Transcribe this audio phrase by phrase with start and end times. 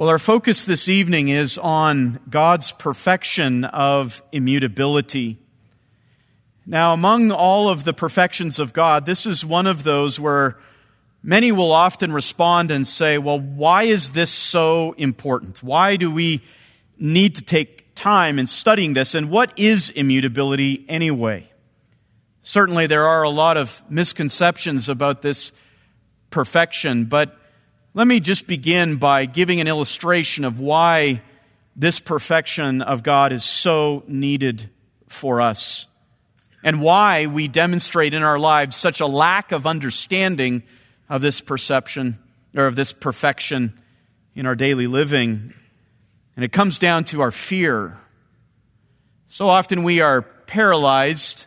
[0.00, 5.36] Well, our focus this evening is on God's perfection of immutability.
[6.64, 10.56] Now, among all of the perfections of God, this is one of those where
[11.22, 15.62] many will often respond and say, well, why is this so important?
[15.62, 16.40] Why do we
[16.98, 19.14] need to take time in studying this?
[19.14, 21.52] And what is immutability anyway?
[22.40, 25.52] Certainly, there are a lot of misconceptions about this
[26.30, 27.36] perfection, but
[27.92, 31.22] let me just begin by giving an illustration of why
[31.74, 34.70] this perfection of God is so needed
[35.08, 35.88] for us
[36.62, 40.62] and why we demonstrate in our lives such a lack of understanding
[41.08, 42.18] of this perception
[42.54, 43.72] or of this perfection
[44.36, 45.52] in our daily living.
[46.36, 47.98] And it comes down to our fear.
[49.26, 51.46] So often we are paralyzed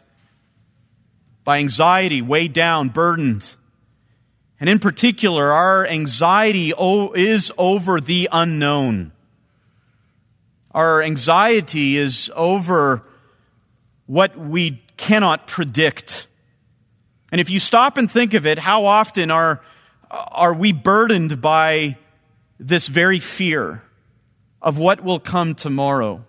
[1.45, 3.55] by anxiety, weighed down, burdened
[4.63, 9.11] and in particular, our anxiety is over the unknown.
[10.71, 13.03] Our anxiety is over
[14.05, 16.27] what we cannot predict.
[17.33, 19.59] And if you stop and think of it, how often are,
[20.09, 21.97] are we burdened by
[22.57, 23.83] this very fear
[24.61, 26.23] of what will come tomorrow,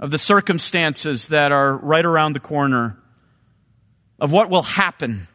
[0.00, 2.98] of the circumstances that are right around the corner,
[4.18, 5.28] of what will happen?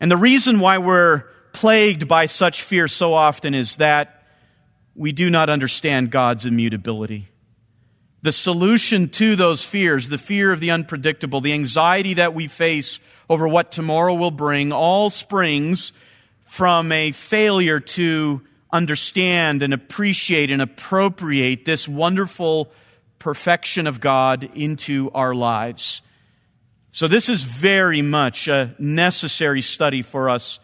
[0.00, 4.22] And the reason why we're plagued by such fear so often is that
[4.94, 7.28] we do not understand God's immutability.
[8.22, 12.98] The solution to those fears, the fear of the unpredictable, the anxiety that we face
[13.28, 15.92] over what tomorrow will bring, all springs
[16.44, 22.70] from a failure to understand and appreciate and appropriate this wonderful
[23.18, 26.02] perfection of God into our lives.
[26.96, 30.60] So, this is very much a necessary study for us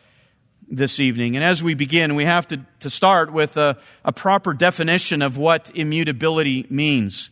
[0.66, 1.36] this evening.
[1.36, 5.36] And as we begin, we have to, to start with a, a proper definition of
[5.36, 7.30] what immutability means.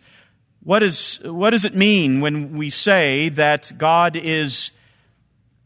[0.62, 4.70] What, is, what does it mean when we say that God is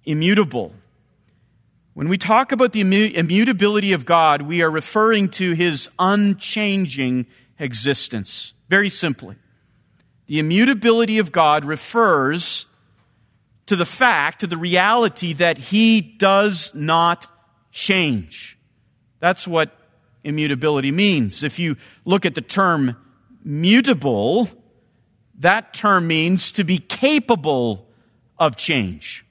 [0.05, 0.73] immutable?
[1.95, 7.27] When we talk about the immutability of God, we are referring to his unchanging
[7.59, 8.53] existence.
[8.69, 9.35] Very simply.
[10.29, 12.67] The immutability of God refers
[13.67, 17.27] to the fact, to the reality that he does not
[17.73, 18.59] change.
[19.21, 19.77] That's what
[20.23, 21.43] immutability means.
[21.43, 22.97] If you look at the term
[23.45, 24.49] mutable,
[25.39, 27.87] that term means to be capable
[28.39, 29.25] of change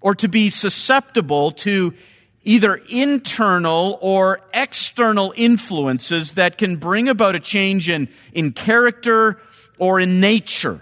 [0.00, 1.94] or to be susceptible to
[2.42, 9.40] either internal or external influences that can bring about a change in, in character
[9.78, 10.80] or in nature.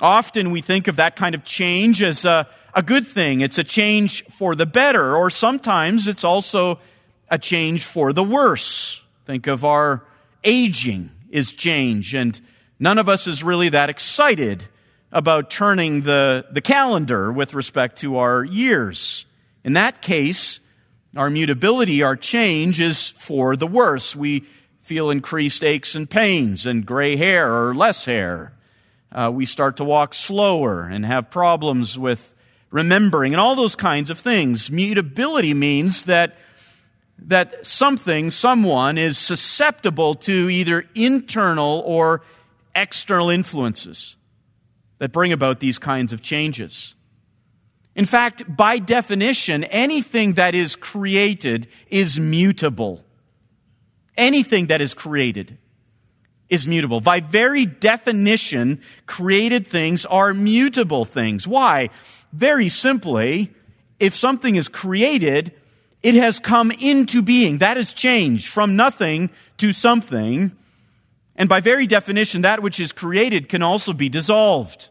[0.00, 3.40] Often we think of that kind of change as a, a good thing.
[3.40, 6.80] It's a change for the better, or sometimes it's also
[7.28, 9.02] a change for the worse.
[9.24, 10.04] Think of our
[10.42, 12.40] aging is change, and
[12.78, 14.64] none of us is really that excited
[15.12, 19.26] about turning the, the calendar with respect to our years.
[19.62, 20.58] In that case,
[21.16, 24.16] our mutability, our change is for the worse.
[24.16, 24.40] We
[24.82, 28.53] feel increased aches and pains and gray hair or less hair
[29.14, 32.34] uh, we start to walk slower and have problems with
[32.70, 34.70] remembering and all those kinds of things.
[34.70, 36.36] Mutability means that,
[37.18, 42.22] that something, someone is susceptible to either internal or
[42.74, 44.16] external influences
[44.98, 46.96] that bring about these kinds of changes.
[47.94, 53.04] In fact, by definition, anything that is created is mutable.
[54.16, 55.58] Anything that is created
[56.54, 57.00] is mutable.
[57.00, 61.46] By very definition, created things are mutable things.
[61.46, 61.90] Why?
[62.32, 63.52] Very simply,
[64.00, 65.52] if something is created,
[66.02, 67.58] it has come into being.
[67.58, 70.52] That is changed from nothing to something.
[71.36, 74.88] And by very definition, that which is created can also be dissolved.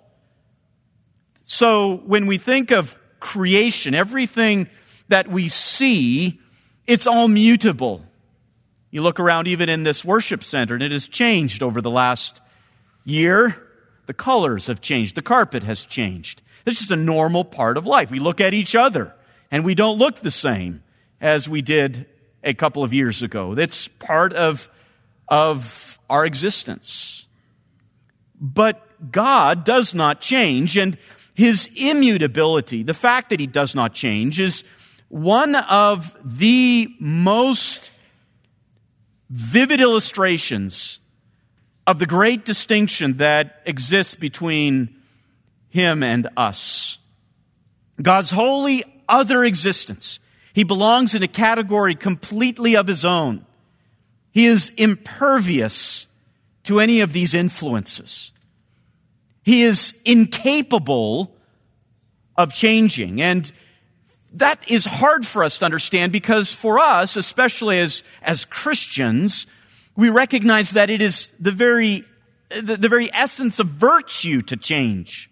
[1.43, 4.67] So when we think of creation, everything
[5.07, 6.39] that we see,
[6.87, 8.05] it's all mutable.
[8.93, 12.43] You look around even in this worship center, and it has changed over the last
[13.03, 13.67] year.
[14.05, 16.43] The colors have changed, the carpet has changed.
[16.63, 18.11] It's just a normal part of life.
[18.11, 19.15] We look at each other,
[19.49, 20.83] and we don't look the same
[21.19, 22.05] as we did
[22.43, 23.55] a couple of years ago.
[23.55, 24.69] That's part of,
[25.27, 27.25] of our existence.
[28.39, 30.99] But God does not change, and
[31.33, 34.63] his immutability, the fact that he does not change, is
[35.09, 37.89] one of the most
[39.29, 40.99] vivid illustrations
[41.85, 44.95] of the great distinction that exists between
[45.69, 46.99] him and us.
[48.01, 50.19] God's holy other existence,
[50.53, 53.45] He belongs in a category completely of his own.
[54.31, 56.07] He is impervious
[56.63, 58.31] to any of these influences.
[59.43, 61.35] He is incapable
[62.37, 63.21] of changing.
[63.21, 63.51] And
[64.33, 69.45] that is hard for us to understand because for us, especially as, as Christians,
[69.95, 72.03] we recognize that it is the very,
[72.49, 75.29] the, the very essence of virtue to change.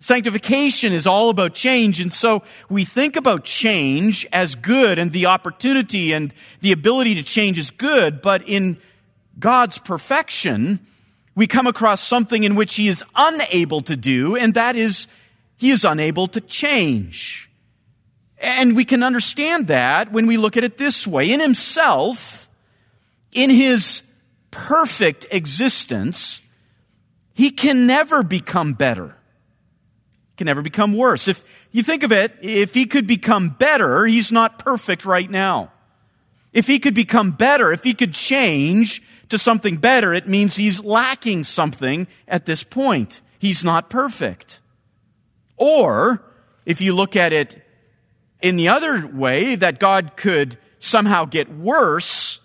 [0.00, 2.00] Sanctification is all about change.
[2.00, 7.22] And so we think about change as good and the opportunity and the ability to
[7.22, 8.20] change is good.
[8.20, 8.78] But in
[9.38, 10.80] God's perfection,
[11.34, 15.08] we come across something in which he is unable to do, and that is
[15.56, 17.48] he is unable to change.
[18.42, 21.32] And we can understand that when we look at it this way.
[21.32, 22.50] In himself,
[23.32, 24.02] in his
[24.50, 26.42] perfect existence,
[27.32, 29.16] he can never become better
[30.42, 31.28] can never become worse.
[31.28, 35.70] If you think of it, if he could become better, he's not perfect right now.
[36.52, 40.80] If he could become better, if he could change to something better, it means he's
[40.80, 43.20] lacking something at this point.
[43.38, 44.58] He's not perfect.
[45.56, 46.24] Or,
[46.66, 47.61] if you look at it
[48.42, 52.40] in the other way, that God could somehow get worse,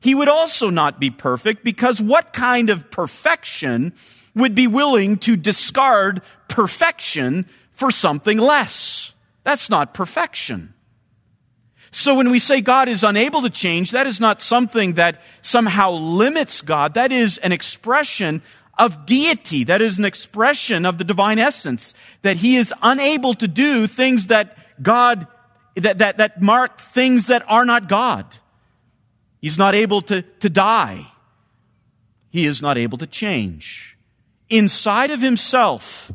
[0.00, 3.92] he would also not be perfect because what kind of perfection
[4.34, 9.14] would be willing to discard perfection for something less.
[9.44, 10.74] That's not perfection.
[11.90, 15.90] So when we say God is unable to change, that is not something that somehow
[15.90, 16.94] limits God.
[16.94, 18.42] That is an expression
[18.78, 19.64] of deity.
[19.64, 21.94] That is an expression of the divine essence.
[22.22, 25.26] That he is unable to do things that God,
[25.76, 28.36] that, that, that mark things that are not God.
[29.40, 31.06] He's not able to, to die.
[32.30, 33.92] He is not able to change
[34.52, 36.12] inside of himself,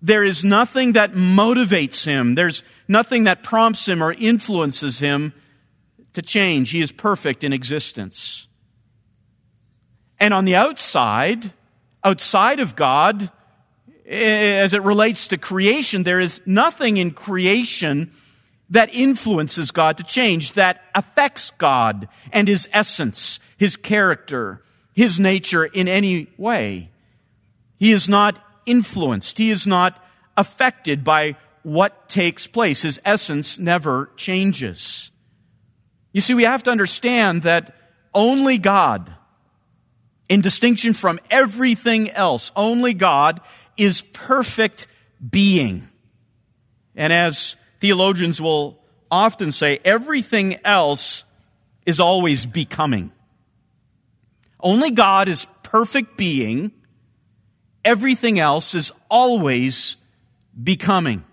[0.00, 2.34] there is nothing that motivates him.
[2.34, 5.34] There's nothing that prompts him or influences him
[6.14, 6.70] to change.
[6.70, 8.48] He is perfect in existence.
[10.18, 11.52] And on the outside,
[12.02, 13.30] outside of God,
[14.06, 18.12] eh, as it relates to creation, there is nothing in creation
[18.70, 24.62] that influences God to change, that affects God and His essence, His character,
[24.92, 26.90] His nature in any way.
[27.78, 29.38] He is not influenced.
[29.38, 30.04] He is not
[30.36, 32.82] affected by what takes place.
[32.82, 35.10] His essence never changes.
[36.12, 37.74] You see, we have to understand that
[38.14, 39.12] only God,
[40.28, 43.40] in distinction from everything else, only God
[43.76, 44.86] is perfect
[45.26, 45.88] being.
[46.94, 48.78] And as theologians will
[49.10, 51.24] often say, everything else
[51.86, 53.12] is always becoming.
[54.60, 56.72] Only God is perfect being
[57.88, 59.96] everything else is always
[60.62, 61.24] becoming,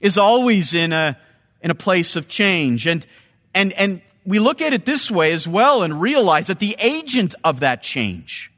[0.00, 1.18] is always in a,
[1.62, 2.86] in a place of change.
[2.86, 3.06] And,
[3.54, 7.34] and, and we look at it this way as well and realize that the agent
[7.44, 8.52] of that change,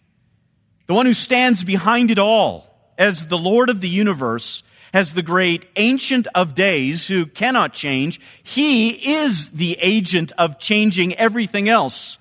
[0.89, 2.69] the one who stands behind it all
[2.99, 8.21] as the Lord of the universe, as the great ancient of days who cannot change,
[8.43, 12.19] he is the agent of changing everything else.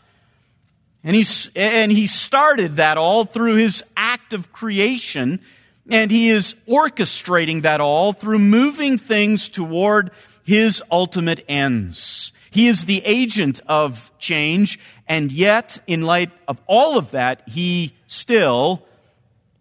[1.03, 5.41] And, he's, and he started that all through his act of creation,
[5.89, 10.11] and he is orchestrating that all through moving things toward
[10.43, 12.31] his ultimate ends.
[12.51, 17.95] He is the agent of change, and yet, in light of all of that, he
[18.07, 18.85] still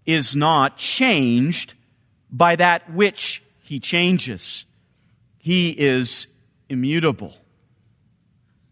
[0.04, 1.74] is not changed
[2.32, 4.64] by that which he changes.
[5.38, 6.26] He is
[6.68, 7.34] immutable.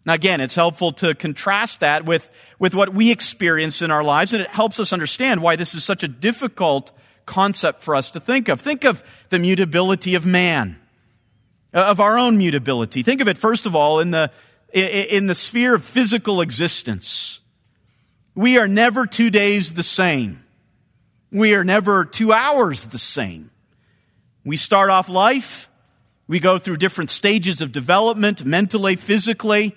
[0.05, 4.33] Now, again, it's helpful to contrast that with, with what we experience in our lives,
[4.33, 6.93] and it helps us understand why this is such a difficult
[7.27, 8.61] concept for us to think of.
[8.61, 10.79] Think of the mutability of man,
[11.75, 13.03] uh, of our own mutability.
[13.03, 14.31] Think of it, first of all, in the,
[14.73, 17.41] in the sphere of physical existence.
[18.35, 20.43] We are never two days the same.
[21.31, 23.51] We are never two hours the same.
[24.45, 25.69] We start off life,
[26.27, 29.75] we go through different stages of development, mentally, physically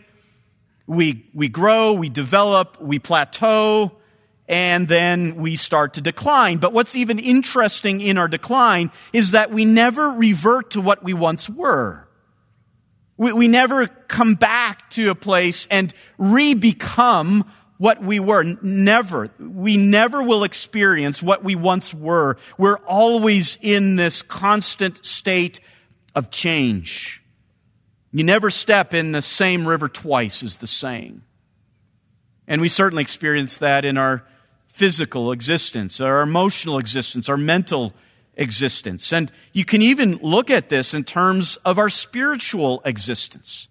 [0.92, 3.94] we, we grow, we develop, we plateau,
[4.50, 6.58] and then we start to decline.
[6.58, 11.14] But what's even interesting in our decline is that we never revert to what we
[11.14, 12.08] once were.
[13.16, 17.50] We, we never come back to a place and re-become
[17.82, 18.44] what we were.
[18.62, 19.32] Never.
[19.40, 22.38] We never will experience what we once were.
[22.56, 25.60] We're always in this constant state
[26.14, 27.24] of change.
[28.12, 31.24] You never step in the same river twice, is the saying.
[32.48, 34.28] And we certainly experience that in our
[34.68, 37.96] physical existence, our emotional existence, our mental
[38.36, 39.12] existence.
[39.12, 43.70] And you can even look at this in terms of our spiritual existence.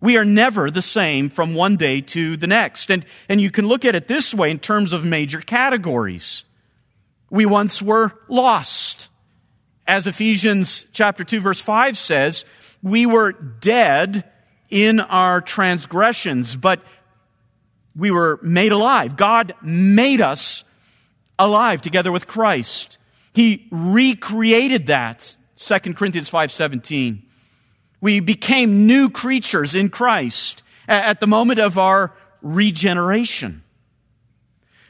[0.00, 2.90] We are never the same from one day to the next.
[2.90, 6.44] And, and you can look at it this way in terms of major categories.
[7.30, 9.08] We once were lost.
[9.86, 12.44] As Ephesians chapter 2 verse 5 says,
[12.82, 14.24] we were dead
[14.70, 16.82] in our transgressions, but
[17.94, 19.16] we were made alive.
[19.16, 20.64] God made us
[21.38, 22.98] alive together with Christ.
[23.32, 25.36] He recreated that.
[25.56, 27.25] 2 Corinthians 5:17.
[28.00, 32.12] We became new creatures in Christ at the moment of our
[32.42, 33.62] regeneration.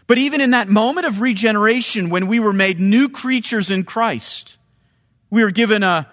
[0.06, 4.58] But even in that moment of regeneration, when we were made new creatures in Christ,
[5.30, 6.08] we were given a,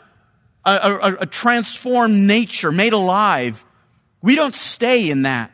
[0.65, 3.63] a, a, a transformed nature, made alive.
[4.21, 5.51] We don't stay in that.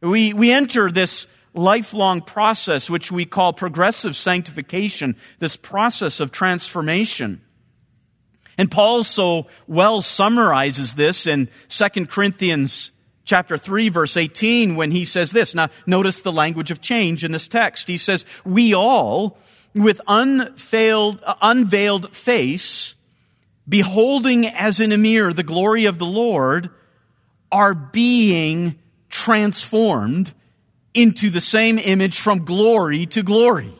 [0.00, 7.40] We, we enter this lifelong process, which we call progressive sanctification, this process of transformation.
[8.58, 12.92] And Paul so well summarizes this in 2 Corinthians
[13.24, 15.54] chapter 3 verse 18 when he says this.
[15.54, 17.88] Now notice the language of change in this text.
[17.88, 19.38] He says, we all
[19.74, 22.94] with unveiled, unveiled face,
[23.68, 26.70] beholding as in a mirror the glory of the Lord,
[27.52, 28.78] are being
[29.10, 30.32] transformed
[30.94, 33.70] into the same image from glory to glory.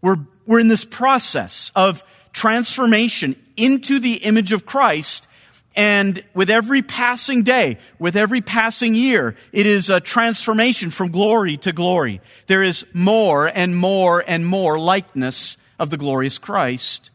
[0.00, 5.26] We're, we're in this process of transformation into the image of Christ.
[5.74, 11.56] And with every passing day, with every passing year, it is a transformation from glory
[11.58, 12.20] to glory.
[12.46, 17.10] There is more and more and more likeness of the glorious Christ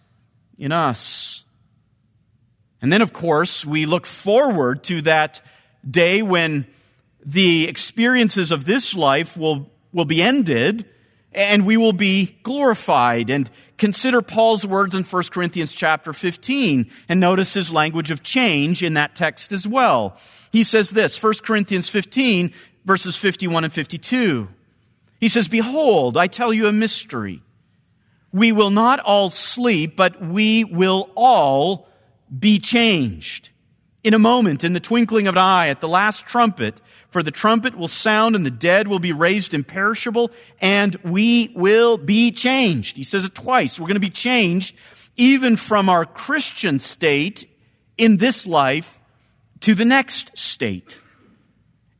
[0.57, 1.43] in us.
[2.81, 5.41] And then, of course, we look forward to that
[5.89, 6.67] day when
[7.25, 10.85] the experiences of this life will, will be ended
[11.33, 13.29] and we will be glorified.
[13.29, 18.83] And consider Paul's words in 1 Corinthians chapter 15 and notice his language of change
[18.83, 20.17] in that text as well.
[20.51, 22.53] He says this, 1 Corinthians 15
[22.85, 24.49] verses 51 and 52.
[25.19, 27.41] He says, Behold, I tell you a mystery.
[28.31, 31.87] We will not all sleep, but we will all
[32.37, 33.49] be changed.
[34.03, 37.31] In a moment, in the twinkling of an eye, at the last trumpet, for the
[37.31, 40.29] trumpet will sound and the dead will be raised imperishable
[40.59, 42.97] and we will be changed.
[42.97, 43.79] He says it twice.
[43.79, 44.75] We're going to be changed
[45.15, 47.49] even from our Christian state
[47.97, 48.99] in this life
[49.61, 50.99] to the next state.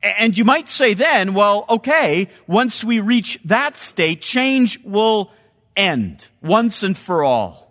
[0.02, 5.32] And you might say then, well, okay, once we reach that state, change will
[5.78, 7.62] end once and for all.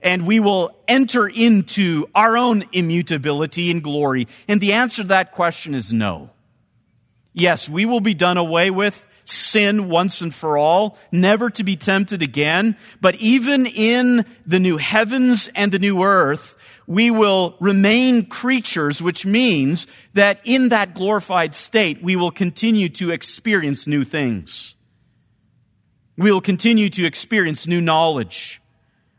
[0.00, 4.28] And we will enter into our own immutability and glory.
[4.46, 6.30] And the answer to that question is no.
[7.32, 11.76] Yes, we will be done away with sin once and for all, never to be
[11.76, 12.76] tempted again.
[13.00, 19.26] But even in the new heavens and the new earth, we will remain creatures, which
[19.26, 24.74] means that in that glorified state, we will continue to experience new things.
[26.16, 28.62] We will continue to experience new knowledge.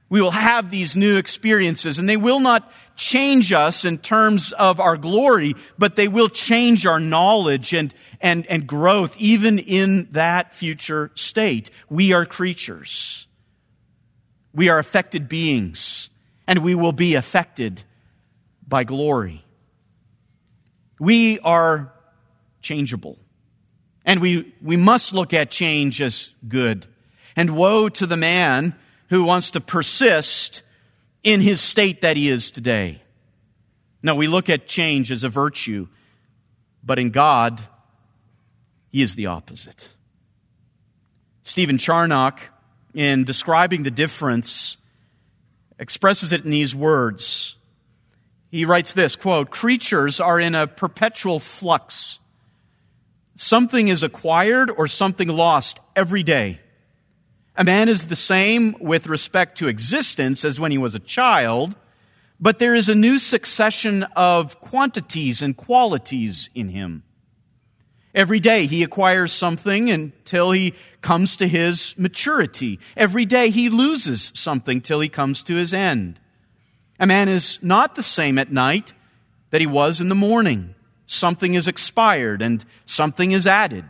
[0.09, 4.79] We will have these new experiences and they will not change us in terms of
[4.79, 10.53] our glory, but they will change our knowledge and, and, and growth even in that
[10.55, 11.69] future state.
[11.89, 13.27] We are creatures.
[14.53, 16.09] We are affected beings
[16.47, 17.83] and we will be affected
[18.67, 19.45] by glory.
[20.99, 21.93] We are
[22.61, 23.19] changeable
[24.05, 26.87] and we, we must look at change as good.
[27.35, 28.75] And woe to the man
[29.09, 30.61] who wants to persist
[31.23, 33.01] in his state that he is today.
[34.01, 35.87] No, we look at change as a virtue,
[36.83, 37.61] but in God,
[38.91, 39.95] he is the opposite.
[41.43, 42.41] Stephen Charnock,
[42.93, 44.77] in describing the difference,
[45.77, 47.55] expresses it in these words.
[48.51, 52.19] He writes this quote, creatures are in a perpetual flux.
[53.35, 56.59] Something is acquired or something lost every day.
[57.59, 61.75] A man is the same with respect to existence as when he was a child,
[62.39, 67.03] but there is a new succession of quantities and qualities in him.
[68.15, 72.79] Every day he acquires something until he comes to his maturity.
[72.95, 76.21] Every day he loses something till he comes to his end.
[76.97, 78.93] A man is not the same at night
[79.49, 80.75] that he was in the morning.
[81.05, 83.83] Something is expired and something is added.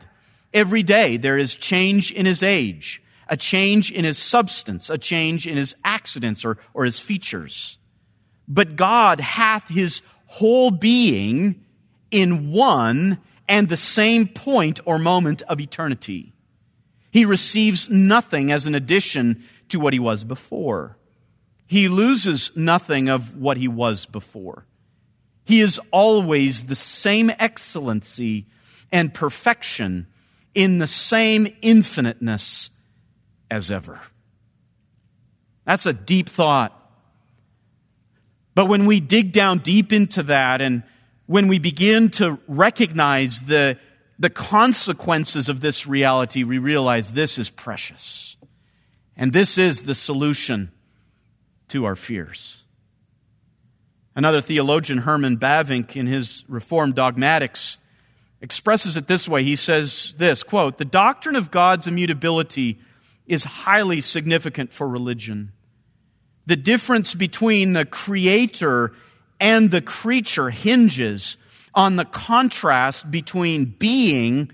[0.56, 5.48] Every day there is change in his age a change in his substance, a change
[5.48, 7.78] in his accidents or, or his features.
[8.48, 11.64] But God hath his whole being
[12.10, 16.34] in one and the same point or moment of eternity.
[17.12, 20.98] He receives nothing as an addition to what he was before.
[21.68, 24.66] He loses nothing of what he was before.
[25.46, 28.48] He is always the same excellency
[28.92, 30.08] and perfection
[30.56, 32.72] in the same infiniteness
[33.50, 34.00] as ever.
[35.66, 36.76] That's a deep thought.
[38.56, 40.84] But when we dig down deep into that and
[41.28, 43.78] when we begin to recognize the,
[44.18, 48.36] the consequences of this reality, we realize this is precious.
[49.16, 50.72] And this is the solution
[51.68, 52.64] to our fears.
[54.16, 57.78] Another theologian, Herman Bavinck, in his Reformed Dogmatics,
[58.42, 59.44] expresses it this way.
[59.44, 62.80] He says this quote, The doctrine of God's immutability
[63.30, 65.54] is highly significant for religion.
[66.48, 68.92] The difference between the creator
[69.40, 71.38] and the creature hinges
[71.76, 74.52] on the contrast between being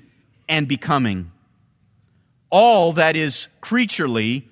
[0.50, 1.32] and becoming.
[2.50, 4.50] All that is creaturely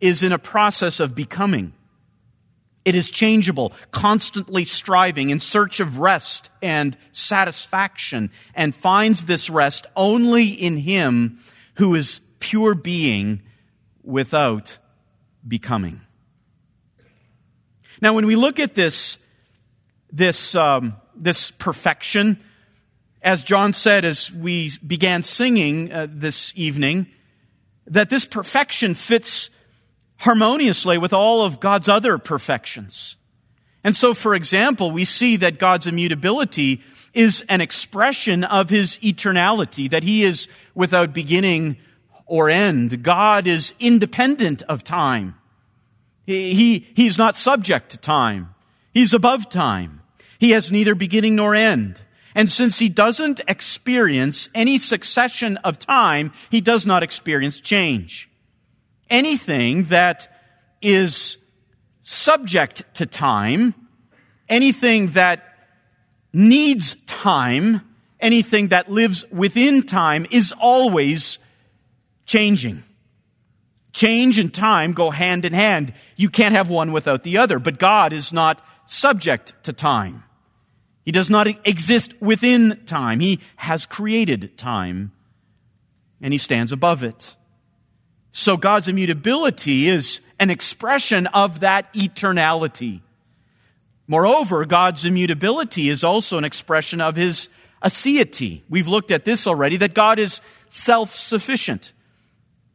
[0.00, 1.72] is in a process of becoming.
[2.84, 9.88] It is changeable, constantly striving in search of rest and satisfaction, and finds this rest
[9.96, 11.40] only in Him
[11.74, 13.42] who is pure being
[14.06, 14.78] without
[15.46, 16.00] becoming.
[18.00, 19.18] Now, when we look at this,
[20.12, 22.38] this, um, this perfection,
[23.22, 27.06] as John said as we began singing uh, this evening,
[27.86, 29.50] that this perfection fits
[30.18, 33.16] harmoniously with all of God's other perfections.
[33.84, 36.82] And so, for example, we see that God's immutability
[37.14, 41.76] is an expression of his eternality, that he is without beginning
[42.26, 43.02] or end.
[43.02, 45.36] God is independent of time.
[46.24, 48.54] He, he, he's not subject to time.
[48.92, 50.02] He's above time.
[50.38, 52.02] He has neither beginning nor end.
[52.34, 58.28] And since he doesn't experience any succession of time, he does not experience change
[59.10, 60.28] anything that
[60.82, 61.38] is
[62.00, 63.74] subject to time,
[64.48, 65.42] anything that
[66.32, 67.80] needs time,
[68.20, 71.38] anything that lives within time is always
[72.26, 72.82] changing.
[73.92, 75.94] Change and time go hand in hand.
[76.16, 80.22] You can't have one without the other, but God is not subject to time.
[81.04, 83.20] He does not exist within time.
[83.20, 85.12] He has created time,
[86.20, 87.36] and He stands above it.
[88.32, 93.00] So God's immutability is an expression of that eternality.
[94.06, 97.48] Moreover, God's immutability is also an expression of his
[97.82, 98.62] aseity.
[98.68, 101.92] We've looked at this already, that God is self-sufficient.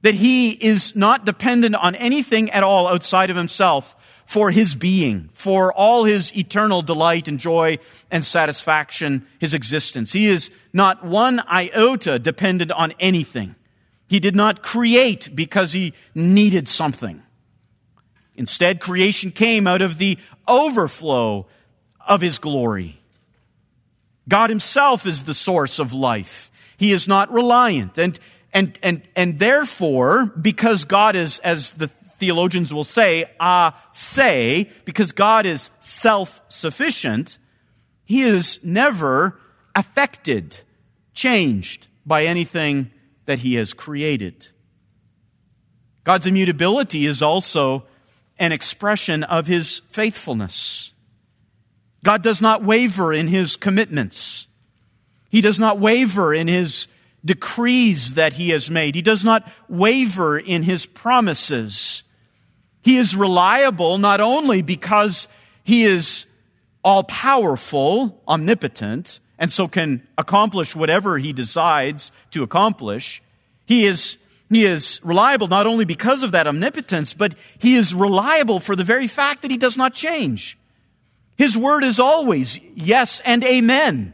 [0.02, 5.30] That he is not dependent on anything at all outside of himself for his being,
[5.34, 7.78] for all his eternal delight and joy
[8.10, 10.14] and satisfaction, his existence.
[10.14, 13.56] He is not one iota dependent on anything.
[14.08, 17.22] He did not create because he needed something.
[18.36, 21.48] Instead, creation came out of the overflow
[22.08, 23.02] of his glory.
[24.28, 26.50] God himself is the source of life.
[26.78, 27.98] He is not reliant.
[27.98, 28.18] And,
[28.54, 35.12] and, and, and therefore, because God is, as the theologians will say, ah, say, because
[35.12, 37.38] God is self-sufficient,
[38.04, 39.40] he is never
[39.76, 40.62] affected,
[41.14, 42.92] changed by anything
[43.26, 44.50] that he has created.
[46.04, 47.86] God's immutability is also
[48.38, 50.94] an expression of his faithfulness.
[52.04, 54.48] God does not waver in his commitments.
[55.30, 56.88] He does not waver in his
[57.24, 58.96] decrees that he has made.
[58.96, 62.04] He does not waver in his promises.
[62.82, 65.28] He is reliable not only because
[65.64, 66.26] he is
[66.84, 73.22] all powerful, omnipotent, and so can accomplish whatever he decides to accomplish.
[73.66, 74.18] He is,
[74.50, 78.84] he is reliable not only because of that omnipotence, but he is reliable for the
[78.84, 80.58] very fact that he does not change.
[81.38, 84.14] His word is always yes and amen.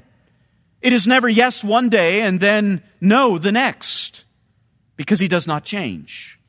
[0.88, 4.24] It is never yes one day and then no the next,
[4.96, 6.40] because he does not change.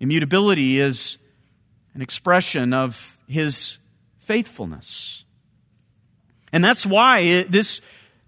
[0.00, 1.18] Immutability is
[1.94, 3.78] an expression of his
[4.18, 5.24] faithfulness.
[6.52, 7.80] And that's why this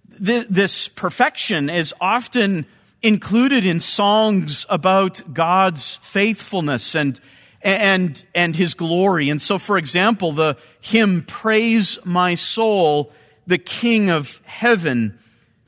[0.07, 2.65] this perfection is often
[3.03, 7.19] included in songs about God's faithfulness and,
[7.63, 9.29] and, and his glory.
[9.29, 13.13] And so, for example, the hymn, Praise My Soul,
[13.45, 15.19] the King of Heaven,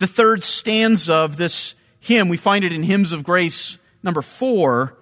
[0.05, 4.99] the third stanza of this hymn, we find it in Hymns of Grace number four.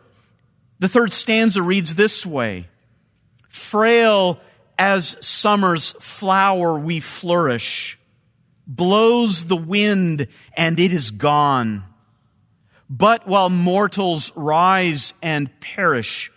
[0.78, 2.68] The third stanza reads this way
[3.48, 4.38] Frail
[4.78, 7.98] as summer's flower we flourish
[8.64, 11.82] blows the wind and it is gone.
[12.88, 16.30] But while mortals rise and perish,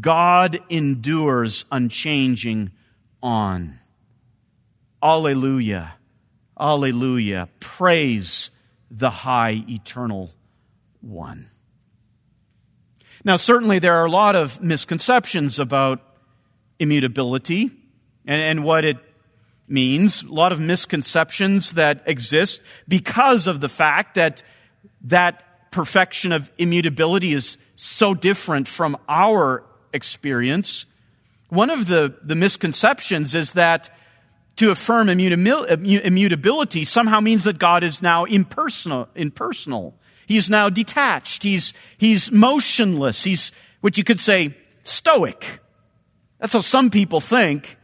[0.00, 2.70] God endures unchanging
[3.22, 3.78] on.
[5.02, 5.96] Alleluia.
[6.58, 7.48] Alleluia.
[7.60, 8.50] Praise
[8.90, 10.30] the high eternal
[11.00, 11.50] one.
[13.24, 16.00] Now, certainly there are a lot of misconceptions about
[16.78, 17.70] immutability
[18.26, 18.98] and, and what it
[19.68, 24.42] means, a lot of misconceptions that exist because of the fact that
[25.02, 30.86] that perfection of immutability is so different from our experience.
[31.48, 33.90] One of the, the misconceptions is that
[34.56, 39.08] to affirm immutability somehow means that God is now impersonal.
[39.14, 39.94] impersonal.
[40.26, 41.42] He's now detached.
[41.42, 43.24] He's, he's motionless.
[43.24, 45.60] He's what you could say stoic.
[46.40, 47.76] That's how some people think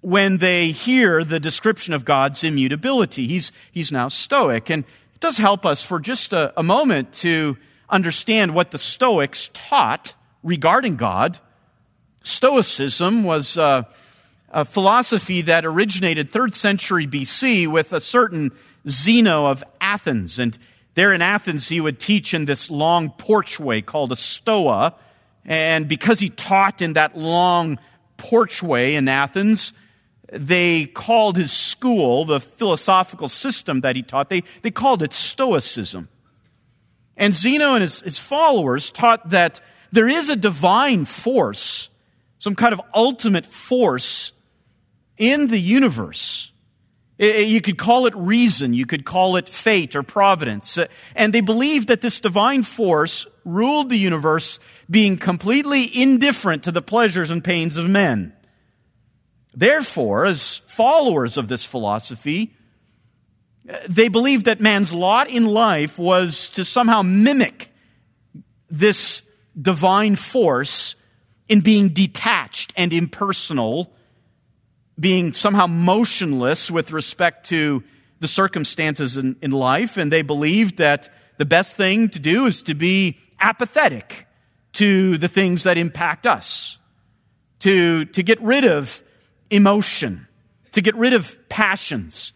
[0.00, 3.26] when they hear the description of God's immutability.
[3.26, 4.70] He's, he's now stoic.
[4.70, 7.56] And it does help us for just a, a moment to
[7.88, 11.38] understand what the Stoics taught regarding God.
[12.22, 13.82] Stoicism was uh,
[14.50, 18.50] a philosophy that originated 3rd century BC with a certain
[18.88, 20.38] Zeno of Athens.
[20.38, 20.58] And
[20.94, 24.94] there in Athens, he would teach in this long porchway called a stoa.
[25.44, 27.78] And because he taught in that long
[28.18, 29.72] porchway in Athens,
[30.32, 36.08] they called his school, the philosophical system that he taught, they, they called it Stoicism.
[37.16, 39.60] And Zeno and his, his followers taught that
[39.92, 41.90] there is a divine force,
[42.38, 44.32] some kind of ultimate force
[45.20, 46.50] in the universe.
[47.18, 50.78] You could call it reason, you could call it fate or providence.
[50.78, 56.72] Uh, and they believed that this divine force ruled the universe, being completely indifferent to
[56.72, 58.32] the pleasures and pains of men.
[59.54, 62.54] Therefore, as followers of this philosophy,
[63.68, 67.70] uh, they believed that man's lot in life was to somehow mimic
[68.70, 69.20] this
[69.60, 70.94] divine force
[71.50, 73.92] in being detached and impersonal,
[75.00, 77.82] being somehow motionless with respect to
[78.20, 79.96] the circumstances in, in life.
[79.96, 81.08] And they believed that
[81.38, 84.26] the best thing to do is to be apathetic
[84.74, 86.78] to the things that impact us,
[87.60, 89.02] to, to get rid of
[89.50, 90.28] emotion,
[90.72, 92.32] to get rid of passions,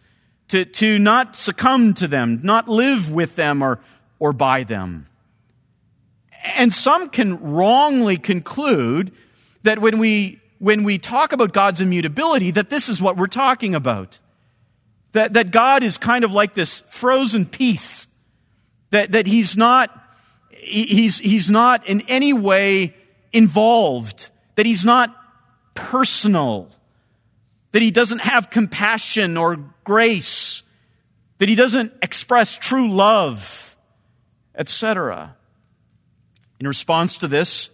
[0.49, 3.79] to, to not succumb to them, not live with them or,
[4.19, 5.07] or by them.
[6.57, 9.11] And some can wrongly conclude
[9.63, 13.75] that when we, when we talk about God's immutability, that this is what we're talking
[13.75, 14.17] about.
[15.11, 18.07] That, that God is kind of like this frozen piece.
[18.89, 19.95] That, that he's not,
[20.49, 22.95] he's, he's not in any way
[23.31, 24.31] involved.
[24.55, 25.15] That he's not
[25.75, 26.71] personal.
[27.71, 30.63] That he doesn't have compassion or grace.
[31.37, 33.77] That he doesn't express true love,
[34.55, 35.35] etc.
[36.59, 37.69] In response to this,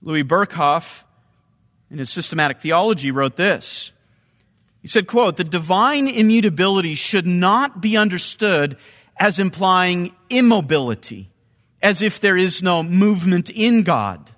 [0.00, 1.02] Louis Berkhof,
[1.90, 3.92] in his systematic theology, wrote this.
[4.82, 8.76] He said, quote, the divine immutability should not be understood
[9.16, 11.30] as implying immobility,
[11.82, 14.30] as if there is no movement in God.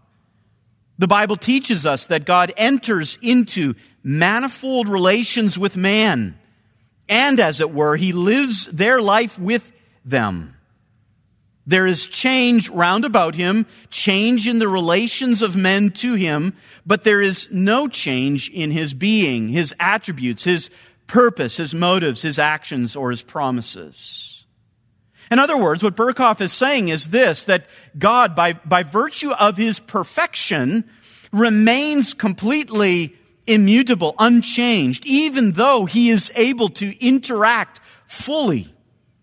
[0.98, 6.38] The Bible teaches us that God enters into manifold relations with man,
[7.08, 9.72] and as it were, he lives their life with
[10.04, 10.55] them.
[11.66, 16.54] There is change round about him, change in the relations of men to him,
[16.86, 20.70] but there is no change in his being, his attributes, his
[21.08, 24.46] purpose, his motives, his actions, or his promises.
[25.30, 27.66] In other words, what Berkhof is saying is this, that
[27.98, 30.88] God, by, by virtue of his perfection,
[31.32, 38.72] remains completely immutable, unchanged, even though he is able to interact fully,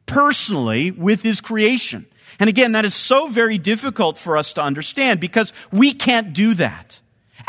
[0.05, 2.05] personally with his creation.
[2.43, 6.53] And again, that is so very difficult for us to understand because we can't do
[6.55, 6.99] that.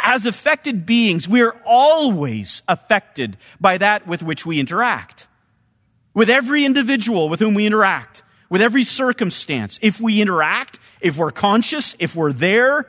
[0.00, 5.26] As affected beings, we are always affected by that with which we interact.
[6.14, 11.32] With every individual with whom we interact, with every circumstance, if we interact, if we're
[11.32, 12.86] conscious, if we're there,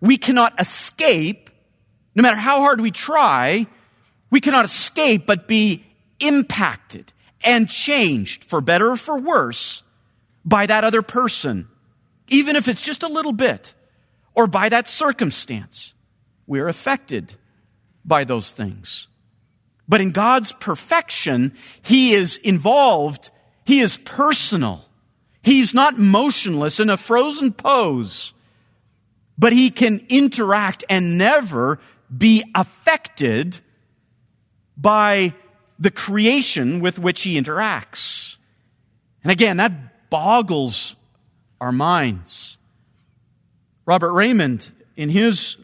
[0.00, 1.50] we cannot escape,
[2.14, 3.66] no matter how hard we try,
[4.30, 5.84] we cannot escape but be
[6.20, 9.82] impacted and changed for better or for worse
[10.44, 11.68] by that other person,
[12.28, 13.74] even if it's just a little bit,
[14.34, 15.94] or by that circumstance.
[16.46, 17.34] We're affected
[18.04, 19.08] by those things.
[19.88, 23.30] But in God's perfection, He is involved,
[23.64, 24.84] He is personal.
[25.42, 28.34] He's not motionless in a frozen pose,
[29.38, 31.80] but He can interact and never
[32.16, 33.60] be affected
[34.76, 35.34] by
[35.78, 38.36] the creation with which He interacts.
[39.22, 39.72] And again, that
[40.10, 40.96] boggles
[41.60, 42.58] our minds.
[43.86, 45.56] Robert Reymond, in his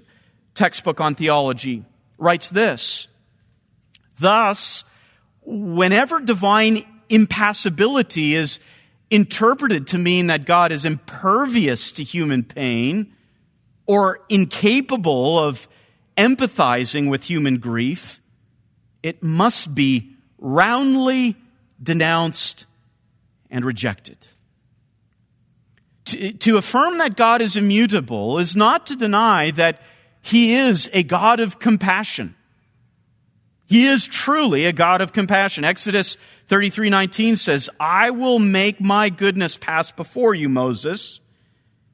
[0.54, 1.84] textbook on theology,
[2.18, 3.08] writes this
[4.18, 4.84] Thus,
[5.44, 8.58] whenever divine impassibility is
[9.10, 13.12] interpreted to mean that God is impervious to human pain
[13.86, 15.68] or incapable of
[16.16, 18.20] empathizing with human grief,
[19.02, 21.36] it must be roundly
[21.80, 22.66] denounced
[23.50, 24.18] and rejected.
[26.06, 29.82] To, to, affirm that God is immutable is not to deny that
[30.22, 32.36] He is a God of compassion.
[33.66, 35.64] He is truly a God of compassion.
[35.64, 36.16] Exodus
[36.48, 41.20] 33:19 says, "I will make my goodness pass before you, Moses,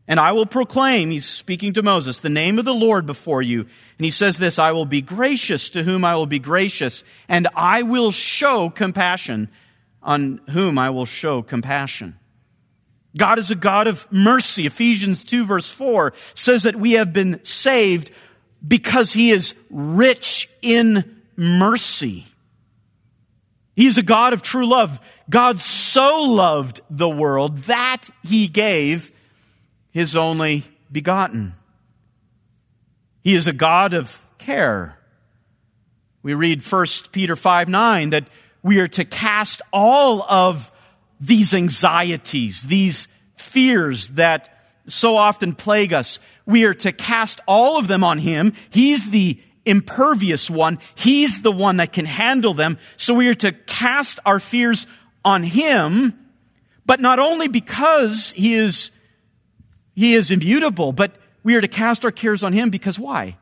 [0.07, 3.61] and I will proclaim, he's speaking to Moses, the name of the Lord before you.
[3.61, 7.48] And he says this, I will be gracious to whom I will be gracious, and
[7.55, 9.48] I will show compassion
[10.03, 12.18] on whom I will show compassion."
[13.16, 14.66] God is a God of mercy.
[14.66, 18.11] Ephesians 2 verse 4 says that we have been saved
[18.66, 22.27] because he is rich in mercy.
[23.77, 25.01] He is a God of true love.
[25.29, 29.12] God so loved the world that he gave
[29.90, 31.55] his only begotten.
[33.22, 34.98] He is a God of care.
[36.22, 38.25] We read 1 Peter 5 9 that
[38.62, 40.72] we are to cast all of
[41.23, 43.07] these anxieties, these
[43.37, 44.49] fears that
[44.89, 46.19] so often plague us.
[46.47, 48.53] We are to cast all of them on Him.
[48.71, 50.81] He's the impervious one.
[50.97, 52.77] He's the one that can handle them.
[52.97, 54.89] So we are to cast our fears
[55.25, 56.19] on Him,
[56.85, 58.91] but not only because He is,
[59.95, 63.37] He is immutable, but we are to cast our cares on Him because why?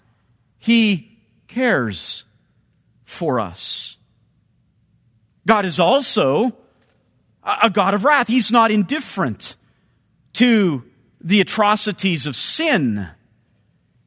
[0.59, 2.25] He cares
[3.07, 3.97] for us.
[5.47, 6.55] God is also
[7.45, 8.29] a God of wrath.
[8.29, 9.57] He's not indifferent
[10.35, 10.85] to
[11.21, 13.09] the atrocities of sin.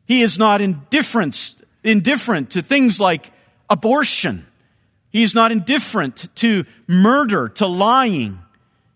[0.06, 3.32] He is not indifferent indifferent to things like
[3.69, 4.48] abortion.
[5.10, 8.39] He's not indifferent to murder, to lying,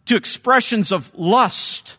[0.06, 1.98] to expressions of lust.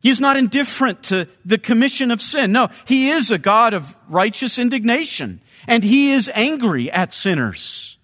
[0.00, 2.52] He's not indifferent to the commission of sin.
[2.52, 7.97] No, he is a God of righteous indignation, and he is angry at sinners.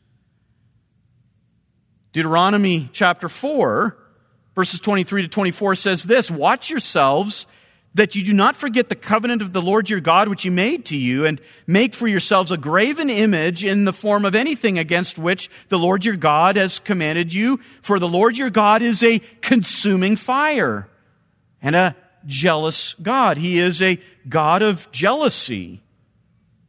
[2.14, 3.96] Deuteronomy chapter 4,
[4.54, 7.48] verses 23 to 24 says this Watch yourselves
[7.94, 10.84] that you do not forget the covenant of the Lord your God which he made
[10.86, 15.18] to you, and make for yourselves a graven image in the form of anything against
[15.18, 17.58] which the Lord your God has commanded you.
[17.82, 20.88] For the Lord your God is a consuming fire
[21.60, 21.96] and a
[22.26, 23.38] jealous God.
[23.38, 23.98] He is a
[24.28, 25.82] God of jealousy.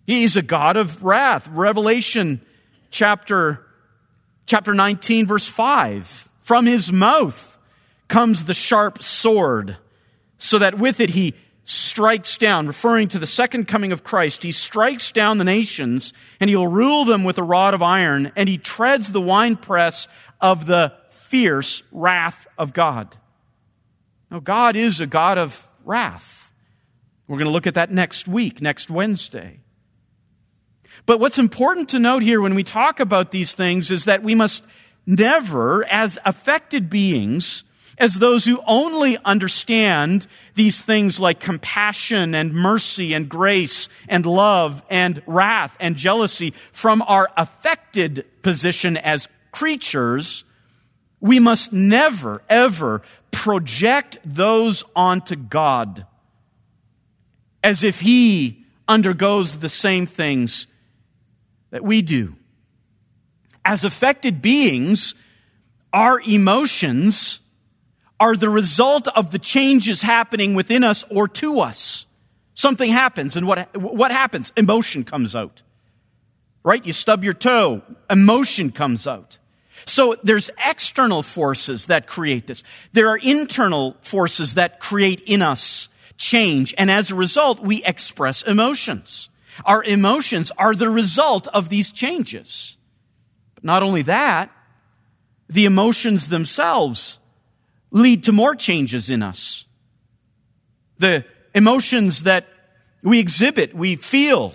[0.08, 1.48] He's a God of wrath.
[1.50, 2.42] Revelation
[2.90, 3.65] chapter,
[4.46, 6.30] chapter 19 verse 5.
[6.42, 7.58] From his mouth
[8.08, 9.78] comes the sharp sword
[10.38, 14.52] so that with it he strikes down, referring to the second coming of Christ, he
[14.52, 18.58] strikes down the nations and he'll rule them with a rod of iron and he
[18.58, 20.08] treads the winepress
[20.40, 23.18] of the fierce wrath of God.
[24.30, 26.54] Now, God is a God of wrath.
[27.28, 29.62] We're going to look at that next week, next Wednesday.
[31.06, 34.36] But what's important to note here when we talk about these things is that we
[34.36, 34.64] must
[35.06, 37.64] never, as affected beings,
[37.98, 44.84] as those who only understand these things like compassion and mercy and grace and love
[44.90, 50.44] and wrath and jealousy from our affected position as creatures,
[51.22, 56.06] we must never, ever project those onto God
[57.64, 60.68] as if He undergoes the same things
[61.76, 62.34] that we do.
[63.66, 65.14] As affected beings,
[65.92, 67.42] our emotions
[68.18, 72.06] are the result of the changes happening within us or to us.
[72.54, 74.54] Something happens, and what, what happens?
[74.56, 75.64] Emotion comes out.
[76.64, 76.86] Right?
[76.86, 79.38] You stub your toe, emotion comes out.
[79.86, 82.64] So there's external forces that create this.
[82.94, 88.44] There are internal forces that create in us change, and as a result, we express
[88.44, 89.28] emotions.
[89.64, 92.78] Our emotions are the result of these changes.
[93.56, 94.52] But not only that,
[95.48, 97.20] the emotions themselves
[97.92, 99.66] lead to more changes in us.
[100.98, 102.48] The emotions that
[103.04, 104.54] we exhibit, we feel,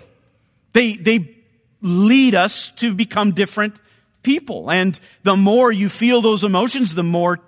[0.73, 1.37] they, they
[1.81, 3.75] lead us to become different
[4.23, 4.69] people.
[4.69, 7.39] And the more you feel those emotions, the more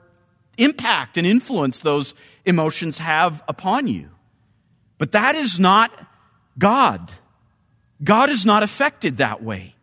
[0.58, 4.10] impact and influence those emotions have upon you.
[4.98, 5.92] But that is not
[6.58, 7.12] God.
[8.04, 9.76] God is not affected that way.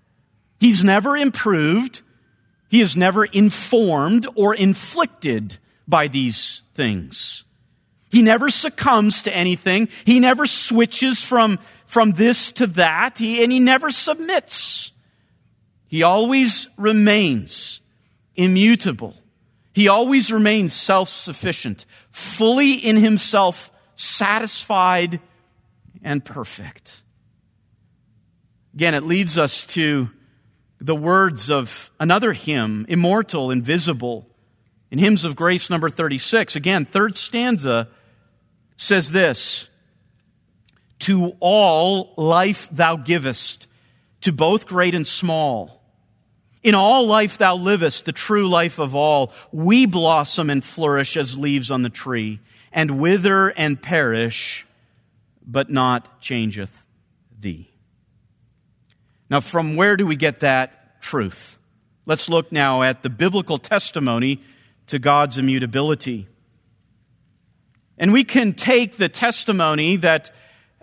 [0.59, 2.02] He's never improved.
[2.68, 7.44] He is never informed or inflicted by these things.
[8.11, 9.88] He never succumbs to anything.
[10.04, 13.18] He never switches from, from this to that.
[13.18, 14.92] He, and he never submits.
[15.87, 17.80] He always remains
[18.35, 19.16] immutable.
[19.72, 25.20] He always remains self sufficient, fully in himself, satisfied
[26.02, 27.02] and perfect.
[28.74, 30.11] Again, it leads us to
[30.80, 34.26] the words of another hymn, Immortal, Invisible,
[34.90, 36.56] in Hymns of Grace number 36.
[36.56, 37.88] Again, third stanza
[38.76, 39.68] says this
[41.00, 43.68] To all life thou givest,
[44.22, 45.83] to both great and small.
[46.62, 49.33] In all life thou livest, the true life of all.
[49.50, 54.66] We blossom and flourish as leaves on the tree, and wither and perish,
[55.44, 56.87] but not changeth
[57.38, 57.69] thee.
[59.31, 61.59] Now, from where do we get that truth?
[62.05, 64.43] Let's look now at the biblical testimony
[64.88, 66.27] to God's immutability.
[67.97, 70.33] And we can take the testimony that,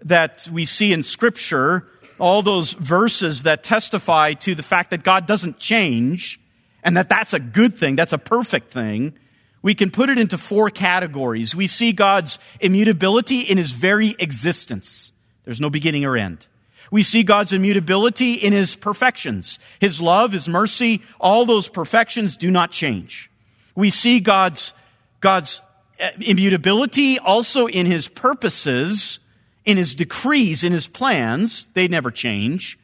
[0.03, 1.87] that we see in Scripture,
[2.19, 6.39] all those verses that testify to the fact that God doesn't change,
[6.83, 9.13] and that that's a good thing, that's a perfect thing.
[9.61, 11.53] We can put it into four categories.
[11.53, 15.11] We see God's immutability in his very existence.
[15.43, 16.47] There's no beginning or end.
[16.91, 19.59] We see God's immutability in his perfections.
[19.79, 23.29] His love, his mercy, all those perfections do not change.
[23.75, 24.73] We see God's,
[25.19, 25.61] God's
[25.99, 29.19] uh, immutability also in his purposes,
[29.65, 31.67] in his decrees, in his plans.
[31.73, 32.79] They never change.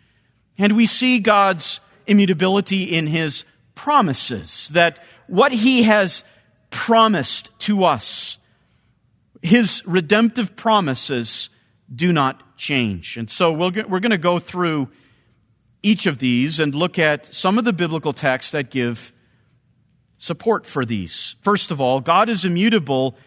[0.57, 6.23] And we see God's immutability in his promises, that what he has
[6.69, 8.39] promised to us,
[9.41, 11.49] his redemptive promises,
[11.93, 13.17] do not change.
[13.17, 14.89] And so we we are going to go through
[15.83, 19.11] each of these and look at some of the biblical texts that give
[20.17, 21.35] support for these.
[21.41, 23.17] First of all, God is immutable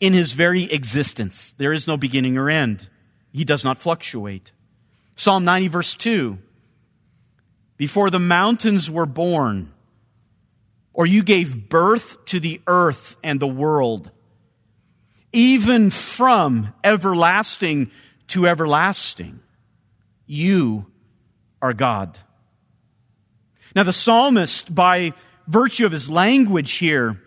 [0.00, 1.52] in his very existence.
[1.52, 2.88] There is no beginning or end.
[3.32, 4.52] He does not fluctuate.
[5.14, 6.38] Psalm 90, verse 2
[7.76, 9.70] Before the mountains were born,
[10.94, 14.10] or you gave birth to the earth and the world,
[15.34, 17.90] even from everlasting
[18.30, 19.40] to everlasting.
[20.26, 20.86] You
[21.62, 22.18] are God.
[23.74, 25.12] Now, the psalmist, by
[25.46, 27.20] virtue of his language here,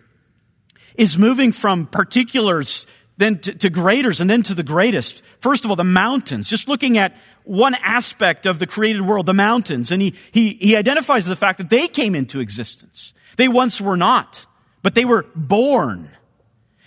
[0.96, 2.86] is moving from particulars
[3.16, 5.22] then to, to graders and then to the greatest.
[5.40, 9.34] First of all, the mountains, just looking at one aspect of the created world, the
[9.34, 13.14] mountains, and he, he, he identifies the fact that they came into existence.
[13.36, 14.46] They once were not,
[14.82, 16.10] but they were born.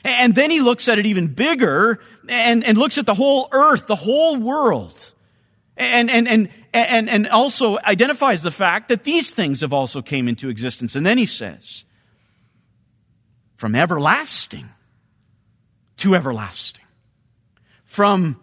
[0.04, 3.88] And then he looks at it even bigger and, and looks at the whole earth,
[3.88, 5.14] the whole world.
[5.76, 10.28] And, and, and, and, and also identifies the fact that these things have also came
[10.28, 10.96] into existence.
[10.96, 11.86] And then he says,
[13.56, 14.70] from everlasting
[15.98, 16.86] to everlasting.
[17.86, 18.40] From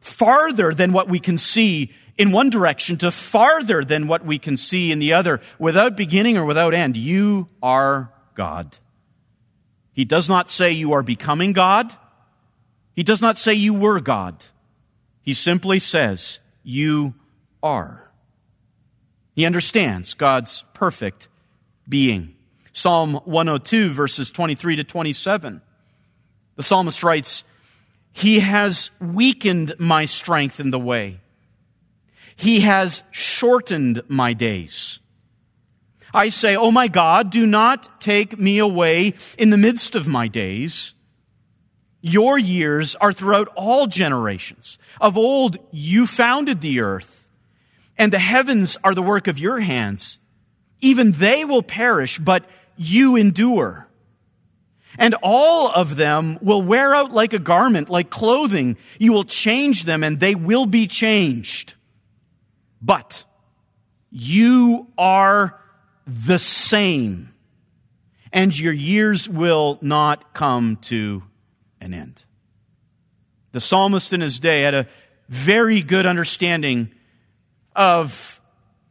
[0.00, 4.56] farther than what we can see in one direction to farther than what we can
[4.56, 6.96] see in the other, without beginning or without end.
[6.96, 8.78] You are God.
[9.92, 11.94] He does not say you are becoming God.
[12.98, 14.44] He does not say you were God.
[15.22, 17.14] He simply says you
[17.62, 18.10] are.
[19.36, 21.28] He understands God's perfect
[21.88, 22.34] being.
[22.72, 25.62] Psalm 102, verses 23 to 27.
[26.56, 27.44] The psalmist writes,
[28.10, 31.20] He has weakened my strength in the way.
[32.34, 34.98] He has shortened my days.
[36.12, 40.26] I say, Oh my God, do not take me away in the midst of my
[40.26, 40.94] days.
[42.00, 44.78] Your years are throughout all generations.
[45.00, 47.28] Of old, you founded the earth,
[47.96, 50.20] and the heavens are the work of your hands.
[50.80, 52.44] Even they will perish, but
[52.76, 53.88] you endure.
[54.96, 58.76] And all of them will wear out like a garment, like clothing.
[58.98, 61.74] You will change them, and they will be changed.
[62.80, 63.24] But
[64.10, 65.60] you are
[66.06, 67.34] the same,
[68.32, 71.22] and your years will not come to
[71.88, 72.24] an end.
[73.52, 74.86] The psalmist in his day had a
[75.28, 76.90] very good understanding
[77.74, 78.40] of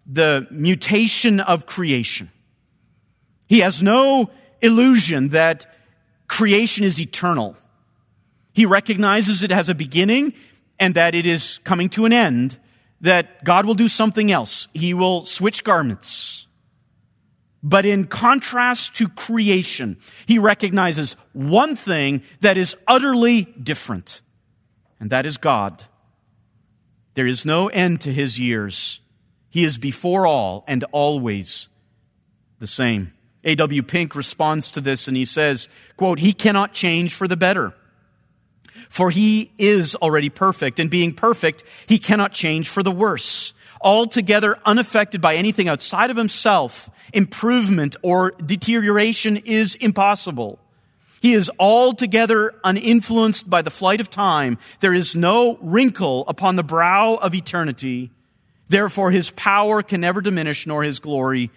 [0.06, 2.32] the mutation of creation.
[3.48, 4.30] He has no
[4.62, 5.66] illusion that
[6.28, 7.56] creation is eternal.
[8.54, 10.34] He recognizes it has a beginning
[10.80, 12.58] and that it is coming to an end,
[13.02, 14.68] that God will do something else.
[14.74, 16.47] He will switch garments.
[17.64, 24.22] But in contrast to creation, he recognizes one thing that is utterly different,
[25.00, 25.86] and that is God.
[27.16, 29.00] There is no end to his years.
[29.50, 31.70] He is before all and always
[32.60, 33.14] the same.
[33.44, 33.82] A.W.
[33.82, 37.74] Pink responds to this and he says, quote, He cannot change for the better.
[38.90, 43.54] for he is already perfect, and being perfect, he cannot change for the worse.
[43.82, 50.60] Altogether unaffected by anything outside of himself, improvement or deterioration is impossible.
[51.22, 54.58] He is altogether uninfluenced by the flight of time.
[54.80, 58.12] There is no wrinkle upon the brow of eternity.
[58.70, 61.50] Therefore, his power can never diminish, nor his glory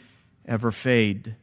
[0.46, 1.36] ever fade.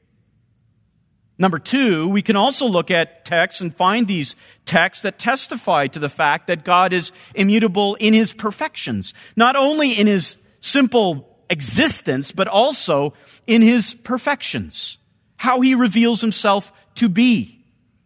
[1.39, 5.99] Number two, we can also look at texts and find these texts that testify to
[5.99, 12.31] the fact that God is immutable in his perfections, not only in his simple existence,
[12.31, 13.13] but also
[13.45, 14.97] in his perfections,
[15.37, 17.63] how he reveals himself to be.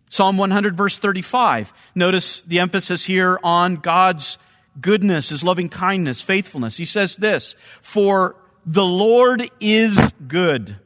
[0.10, 1.74] Psalm 100 verse 35.
[1.95, 4.38] Notice the emphasis here on God's
[4.80, 6.78] goodness, his loving kindness, faithfulness.
[6.78, 8.36] He says this, for
[8.66, 10.78] the Lord is good.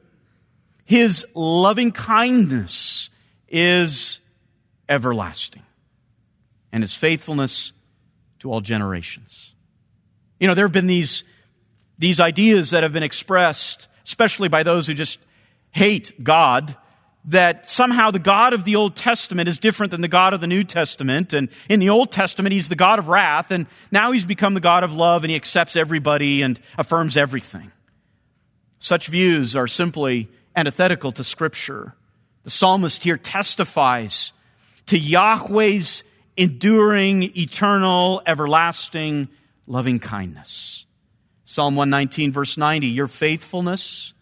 [0.85, 3.09] His loving kindness
[3.49, 4.19] is
[4.87, 5.63] everlasting
[6.71, 7.73] and his faithfulness
[8.39, 9.55] to all generations.
[10.39, 11.23] You know, there have been these,
[11.97, 15.19] these ideas that have been expressed, especially by those who just
[15.71, 16.75] hate God,
[17.25, 20.47] that somehow the God of the Old Testament is different than the God of the
[20.47, 21.33] New Testament.
[21.33, 24.59] And in the Old Testament, he's the God of wrath, and now he's become the
[24.59, 27.71] God of love, and he accepts everybody and affirms everything.
[28.77, 31.95] Such views are simply antithetical to Scripture.
[32.43, 34.31] The psalmist here testifies
[34.85, 36.03] to Yahweh's
[36.37, 39.29] enduring, eternal, everlasting
[39.65, 40.84] loving kindness.
[41.45, 44.13] Psalm 119, verse 90 Your faithfulness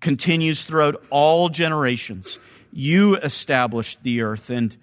[0.00, 2.38] continues throughout all generations.
[2.72, 4.76] You established the earth and,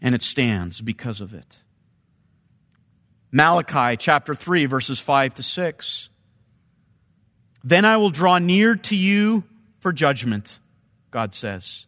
[0.00, 1.62] and it stands because of it.
[3.30, 6.10] Malachi chapter 3, verses 5 to 6.
[7.62, 9.44] Then I will draw near to you
[9.80, 10.58] for judgment,
[11.10, 11.86] God says.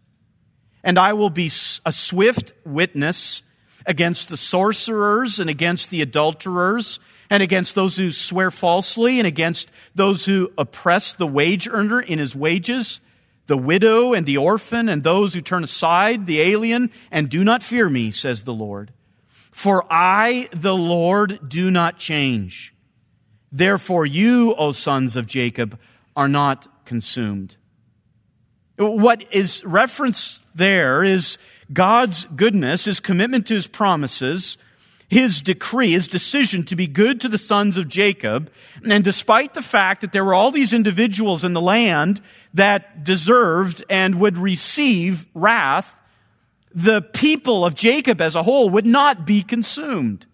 [0.84, 1.50] And I will be
[1.86, 3.42] a swift witness
[3.86, 7.00] against the sorcerers and against the adulterers
[7.30, 12.18] and against those who swear falsely, and against those who oppress the wage earner in
[12.18, 13.00] his wages,
[13.46, 17.62] the widow and the orphan, and those who turn aside the alien and do not
[17.62, 18.92] fear me, says the Lord.
[19.50, 22.74] For I, the Lord, do not change.
[23.50, 25.78] Therefore, you, O sons of Jacob,
[26.14, 27.56] are not consumed.
[28.76, 31.38] What is referenced there is
[31.72, 34.58] God's goodness, his commitment to his promises,
[35.08, 38.52] his decree, his decision to be good to the sons of Jacob.
[38.88, 42.20] And despite the fact that there were all these individuals in the land
[42.52, 45.98] that deserved and would receive wrath,
[46.74, 50.26] the people of Jacob as a whole would not be consumed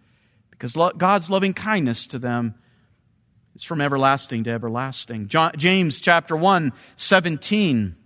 [0.51, 2.57] because God's loving kindness to them
[3.55, 5.29] is from everlasting to everlasting.
[5.29, 7.97] James chapter 1, 17.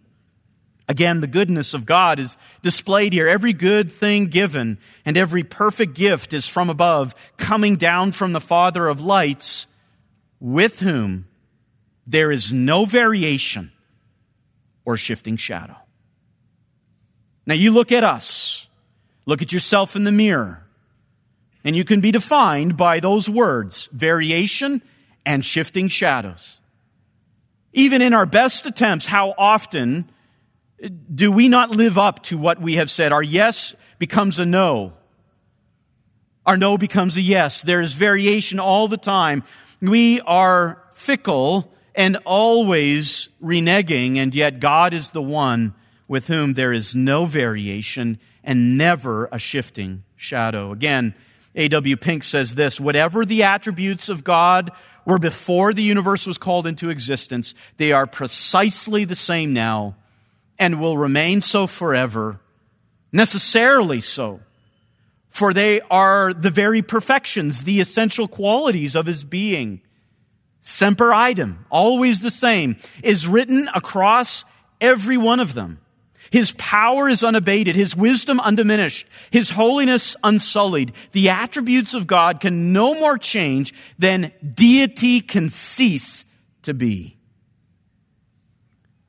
[0.88, 3.28] Again, the goodness of God is displayed here.
[3.28, 8.40] Every good thing given and every perfect gift is from above, coming down from the
[8.40, 9.66] Father of lights,
[10.40, 11.26] with whom
[12.06, 13.70] there is no variation
[14.86, 15.76] or shifting shadow.
[17.44, 18.68] Now you look at us,
[19.26, 20.64] look at yourself in the mirror,
[21.64, 24.80] and you can be defined by those words, variation
[25.26, 26.60] and shifting shadows.
[27.74, 30.08] Even in our best attempts, how often
[30.80, 33.12] do we not live up to what we have said?
[33.12, 34.92] Our yes becomes a no.
[36.46, 37.62] Our no becomes a yes.
[37.62, 39.42] There is variation all the time.
[39.80, 45.74] We are fickle and always reneging, and yet God is the one
[46.06, 50.72] with whom there is no variation and never a shifting shadow.
[50.72, 51.14] Again,
[51.54, 51.96] A.W.
[51.96, 54.70] Pink says this Whatever the attributes of God
[55.04, 59.96] were before the universe was called into existence, they are precisely the same now
[60.58, 62.40] and will remain so forever,
[63.12, 64.40] necessarily so.
[65.28, 69.82] For they are the very perfections, the essential qualities of his being.
[70.60, 74.44] Semper idem, always the same, is written across
[74.80, 75.80] every one of them.
[76.30, 80.92] His power is unabated, His wisdom undiminished, His holiness unsullied.
[81.12, 86.26] The attributes of God can no more change than deity can cease
[86.62, 87.17] to be.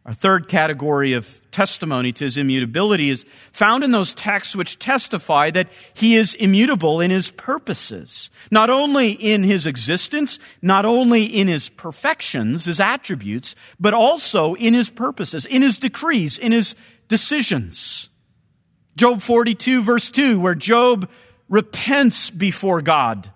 [0.06, 5.52] Our third category of testimony to his immutability is found in those texts which testify
[5.52, 8.32] that he is immutable in his purposes.
[8.50, 14.74] Not only in his existence, not only in his perfections, his attributes, but also in
[14.74, 16.76] his purposes, in his decrees, in his
[17.08, 18.10] decisions.
[18.96, 21.10] Job 42 verse 2, where Job
[21.50, 23.32] repents before God.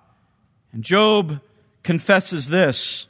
[0.71, 1.41] And Job
[1.83, 3.07] confesses this.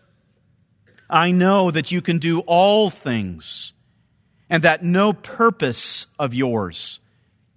[1.14, 3.74] I know that you can do all things
[4.50, 7.00] and that no purpose of yours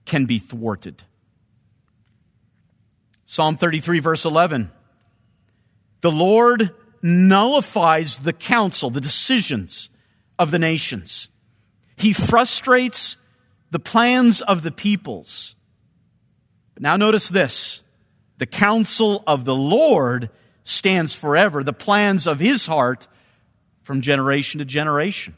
[0.04, 1.04] can be thwarted.
[3.24, 4.70] Psalm 33, verse 11.
[6.02, 9.88] The Lord nullifies the counsel, the decisions
[10.38, 11.30] of the nations.
[11.96, 13.16] He frustrates
[13.70, 15.56] the plans of the peoples.
[16.74, 17.82] But now notice this
[18.36, 20.28] the counsel of the Lord
[20.62, 23.08] stands forever, the plans of his heart
[23.86, 25.36] from generation to generation.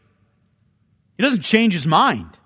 [1.18, 2.38] He doesn't change his mind.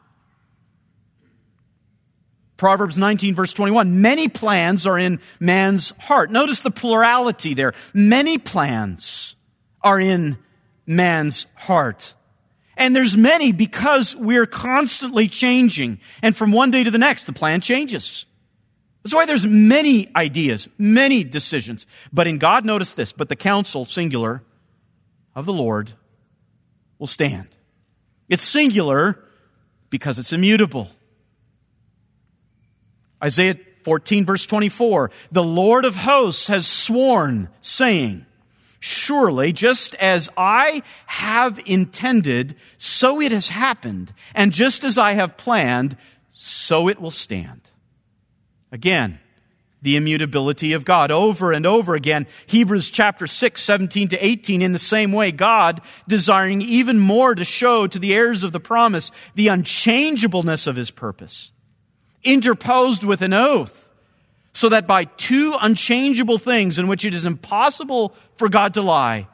[2.57, 4.03] Proverbs 19, verse 21.
[4.03, 6.33] Many plans are in man's heart.
[6.33, 7.73] Notice the plurality there.
[7.95, 9.37] Many plans
[9.81, 10.39] are in
[10.87, 12.15] man's heart.
[12.77, 16.01] And there's many because we're constantly changing.
[16.21, 18.27] And from one day to the next, the plan changes.
[19.05, 21.87] That's why there's many ideas, many decisions.
[22.13, 24.43] But in God, notice this, but the counsel, singular,
[25.35, 25.93] of the Lord
[26.99, 27.49] will stand.
[28.29, 29.23] It's singular
[29.91, 30.89] because it's immutable.
[33.23, 35.11] Isaiah 14, verse 24.
[35.31, 38.27] The Lord of hosts has sworn, saying,
[38.81, 45.37] Surely, just as I have intended, so it has happened, and just as I have
[45.37, 45.97] planned,
[46.33, 47.71] so it will stand.
[48.73, 49.21] Again,
[49.83, 51.11] the immutability of God.
[51.11, 55.81] Over and over again, Hebrews chapter 6, 17 to 18, in the same way, God,
[56.09, 60.91] desiring even more to show to the heirs of the promise the unchangeableness of his
[60.91, 61.53] purpose
[62.25, 63.91] interposed with an oath,
[64.53, 69.27] so that by two unchangeable things in which it is impossible for God to lie,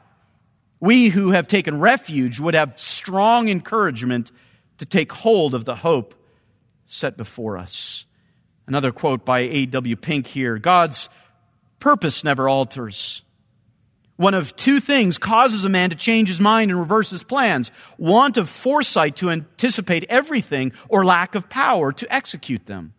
[0.79, 4.31] we who have taken refuge would have strong encouragement
[4.77, 6.15] to take hold of the hope
[6.85, 8.05] set before us.
[8.69, 9.95] Another quote by A.W.
[9.95, 11.09] Pink here God's
[11.79, 13.23] purpose never alters.
[14.15, 17.71] One of two things causes a man to change his mind and reverse his plans
[17.97, 22.93] want of foresight to anticipate everything, or lack of power to execute them.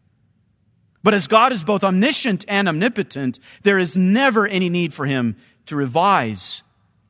[1.04, 5.36] But as God is both omniscient and omnipotent, there is never any need for him
[5.66, 6.64] to revise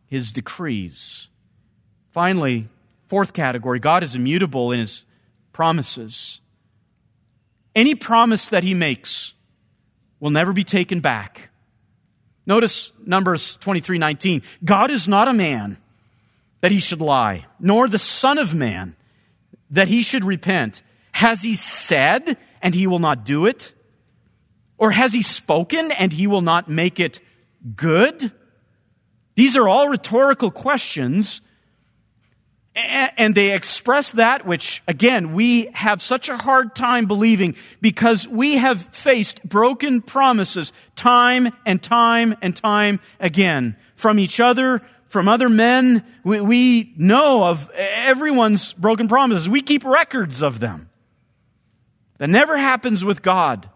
[0.07, 1.29] his decrees.
[2.11, 2.69] Finally,
[3.09, 5.05] fourth category God is immutable in his
[5.53, 6.41] promises.
[7.75, 9.33] Any promise that he makes
[10.19, 11.51] will never be taken back.
[12.47, 14.43] Notice Numbers 23 19.
[14.65, 15.79] God is not a man
[16.61, 18.97] that he should lie, nor the Son of Man
[19.71, 20.83] that he should repent.
[21.13, 23.73] Has he said and he will not do it?
[24.79, 27.21] Or has he spoken and he will not make it
[27.77, 28.33] good?
[29.37, 31.43] These are all rhetorical questions
[32.75, 38.57] and they express that which, again, we have such a hard time believing because we
[38.57, 45.49] have faced broken promises time and time and time again from each other, from other
[45.49, 46.05] men.
[46.23, 49.49] We, we know of everyone's broken promises.
[49.49, 50.89] We keep records of them.
[52.19, 53.69] That never happens with God.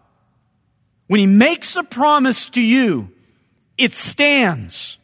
[1.07, 3.11] When He makes a promise to you,
[3.77, 4.97] it stands.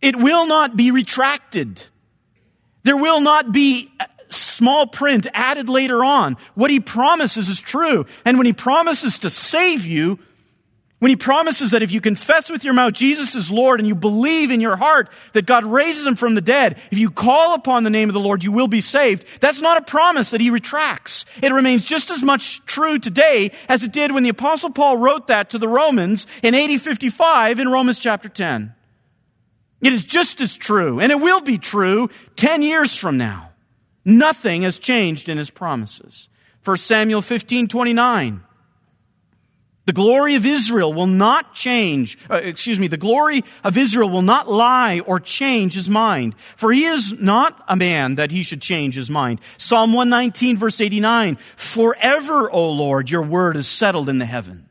[0.00, 1.84] It will not be retracted.
[2.82, 3.90] There will not be
[4.30, 6.36] small print added later on.
[6.54, 8.06] What he promises is true.
[8.24, 10.18] And when he promises to save you,
[11.00, 13.94] when he promises that if you confess with your mouth Jesus is Lord and you
[13.94, 17.84] believe in your heart that God raises him from the dead, if you call upon
[17.84, 19.24] the name of the Lord, you will be saved.
[19.40, 21.24] That's not a promise that he retracts.
[21.42, 25.28] It remains just as much true today as it did when the apostle Paul wrote
[25.28, 28.74] that to the Romans in AD 55 in Romans chapter 10.
[29.80, 33.50] It is just as true, and it will be true 10 years from now.
[34.04, 36.28] Nothing has changed in his promises.
[36.64, 38.42] 1 Samuel 15, 29.
[39.86, 44.22] The glory of Israel will not change, uh, excuse me, the glory of Israel will
[44.22, 46.36] not lie or change his mind.
[46.56, 49.40] For he is not a man that he should change his mind.
[49.58, 51.36] Psalm 119 verse 89.
[51.56, 54.69] Forever, O Lord, your word is settled in the heaven.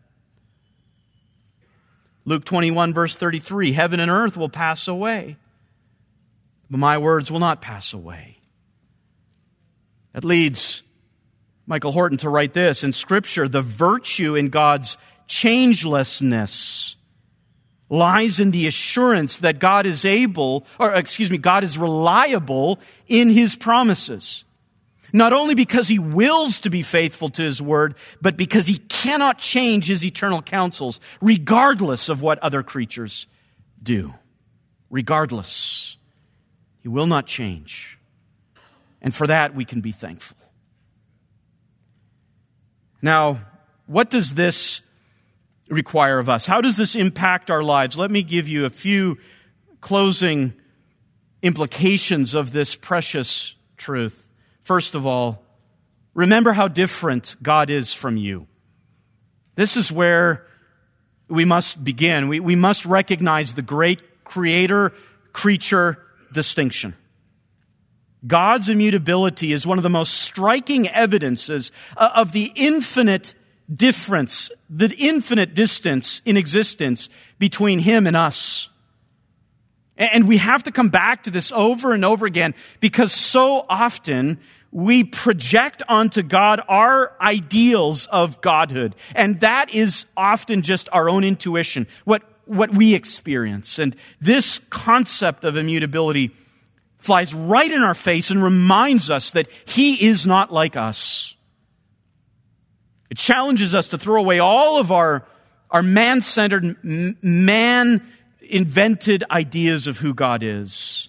[2.29, 5.35] Luke 21, verse 33 Heaven and earth will pass away,
[6.69, 8.37] but my words will not pass away.
[10.13, 10.83] That leads
[11.65, 14.95] Michael Horton to write this in Scripture the virtue in God's
[15.27, 16.97] changelessness
[17.89, 23.29] lies in the assurance that God is able, or excuse me, God is reliable in
[23.29, 24.45] his promises.
[25.11, 29.39] Not only because he wills to be faithful to his word, but because he cannot
[29.39, 33.27] change his eternal counsels, regardless of what other creatures
[33.81, 34.13] do.
[34.89, 35.97] Regardless.
[36.81, 37.97] He will not change.
[39.01, 40.37] And for that, we can be thankful.
[43.01, 43.39] Now,
[43.85, 44.81] what does this
[45.69, 46.45] require of us?
[46.45, 47.97] How does this impact our lives?
[47.97, 49.17] Let me give you a few
[49.81, 50.53] closing
[51.41, 54.28] implications of this precious truth.
[54.69, 55.41] First of all,
[56.13, 58.45] remember how different God is from you.
[59.55, 60.45] This is where
[61.27, 62.27] we must begin.
[62.27, 64.93] We, we must recognize the great creator
[65.33, 65.97] creature
[66.31, 66.93] distinction.
[68.27, 73.33] God's immutability is one of the most striking evidences uh, of the infinite
[73.73, 77.09] difference, the infinite distance in existence
[77.39, 78.69] between Him and us.
[79.97, 84.39] And we have to come back to this over and over again because so often
[84.71, 88.95] we project onto God our ideals of Godhood.
[89.15, 93.79] And that is often just our own intuition, what, what we experience.
[93.79, 96.31] And this concept of immutability
[96.99, 101.35] flies right in our face and reminds us that He is not like us.
[103.09, 105.25] It challenges us to throw away all of our,
[105.71, 108.05] our man centered, man
[108.41, 111.08] invented ideas of who God is.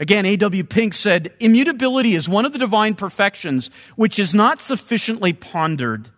[0.00, 0.64] Again, A.W.
[0.64, 6.10] Pink said, Immutability is one of the divine perfections which is not sufficiently pondered.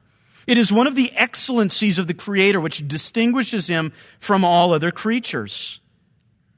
[0.47, 4.91] It is one of the excellencies of the Creator which distinguishes him from all other
[4.91, 5.81] creatures.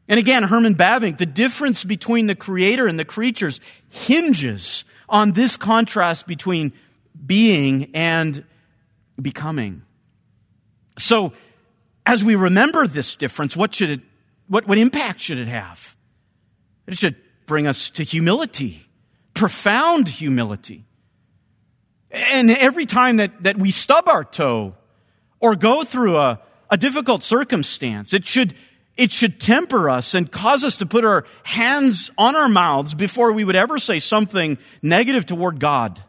[0.08, 5.56] And again, Herman Bavinck, the difference between the Creator and the creatures hinges on this
[5.56, 6.72] contrast between
[7.26, 8.44] being and
[9.20, 9.82] becoming.
[10.98, 11.32] So,
[12.06, 14.00] as we remember this difference, what should it,
[14.48, 15.96] what, what impact should it have?
[16.88, 18.80] It should bring us to humility,
[19.34, 20.86] profound humility.
[22.10, 24.74] And every time that, that we stub our toe
[25.38, 28.54] or go through a, a difficult circumstance, it should,
[28.96, 33.32] it should temper us and cause us to put our hands on our mouths before
[33.32, 36.02] we would ever say something negative toward God.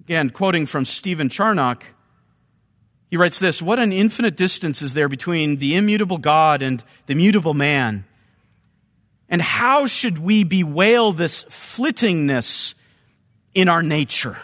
[0.00, 1.93] Again, quoting from Stephen Charnock,
[3.14, 7.14] he writes this What an infinite distance is there between the immutable God and the
[7.14, 8.04] mutable man?
[9.28, 12.74] And how should we bewail this flittingness
[13.54, 14.38] in our nature?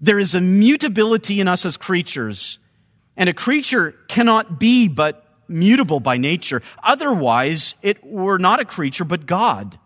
[0.00, 2.60] There is a mutability in us as creatures,
[3.16, 6.62] and a creature cannot be but mutable by nature.
[6.80, 9.80] Otherwise, it were not a creature but God.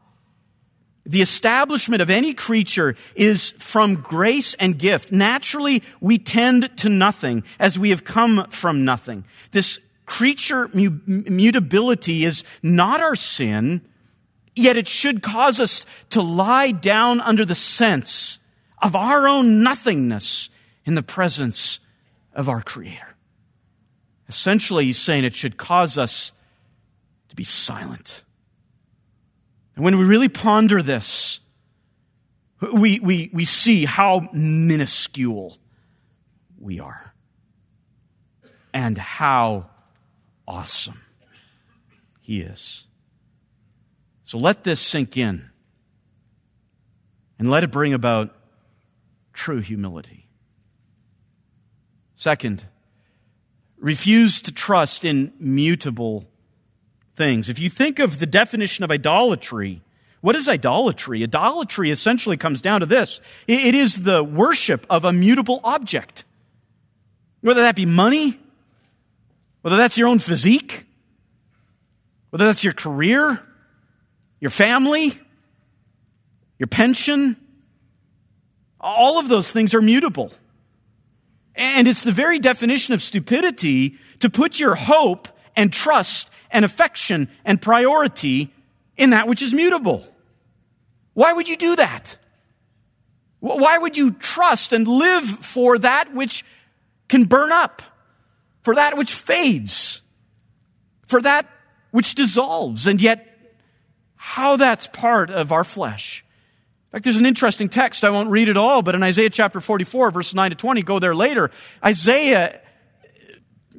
[1.07, 5.13] The establishment of any creature is from grace and gift.
[5.13, 9.25] Naturally, we tend to nothing as we have come from nothing.
[9.53, 13.83] This creature mutability is not our sin,
[14.57, 18.41] yet it should cause us to lie down under the sense
[18.83, 20.51] of our own nothingness
[20.85, 21.81] in the presence
[22.35, 23.15] of our Creator.
[24.29, 26.33] Essentially, he's saying it should cause us
[27.29, 28.25] to be silent
[29.77, 31.41] and when we really ponder this,
[32.72, 35.59] we, we, we see how minuscule
[36.59, 37.12] we are
[38.72, 39.68] and how
[40.49, 41.03] awesome
[42.22, 42.85] He is.
[44.24, 45.51] So let this sink in
[47.39, 48.35] and let it bring about
[49.35, 50.27] true humility.
[52.14, 52.64] Second,
[53.77, 56.27] refuse to trust in mutable
[57.17, 57.49] things.
[57.49, 59.83] If you think of the definition of idolatry,
[60.21, 61.23] what is idolatry?
[61.23, 66.25] Idolatry essentially comes down to this it is the worship of a mutable object.
[67.41, 68.39] Whether that be money,
[69.62, 70.85] whether that's your own physique,
[72.31, 73.41] whether that's your career,
[74.41, 75.19] your family,
[76.59, 77.37] your pension,
[78.81, 80.33] all of those things are mutable.
[81.55, 87.29] And it's the very definition of stupidity to put your hope and trust and affection
[87.45, 88.53] and priority
[88.97, 90.07] in that which is mutable.
[91.15, 92.19] Why would you do that?
[93.41, 96.45] Why would you trust and live for that which
[97.09, 97.83] can burn up,
[98.63, 100.03] for that which fades,
[101.07, 101.49] for that
[101.91, 103.27] which dissolves, and yet
[104.17, 106.25] how that's part of our flesh?
[106.89, 108.05] In fact, there's an interesting text.
[108.05, 110.99] I won't read it all, but in Isaiah chapter 44, verse 9 to 20, go
[110.99, 111.51] there later.
[111.85, 112.61] Isaiah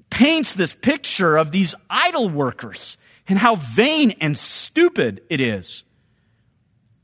[0.09, 2.97] paints this picture of these idol workers
[3.27, 5.83] and how vain and stupid it is.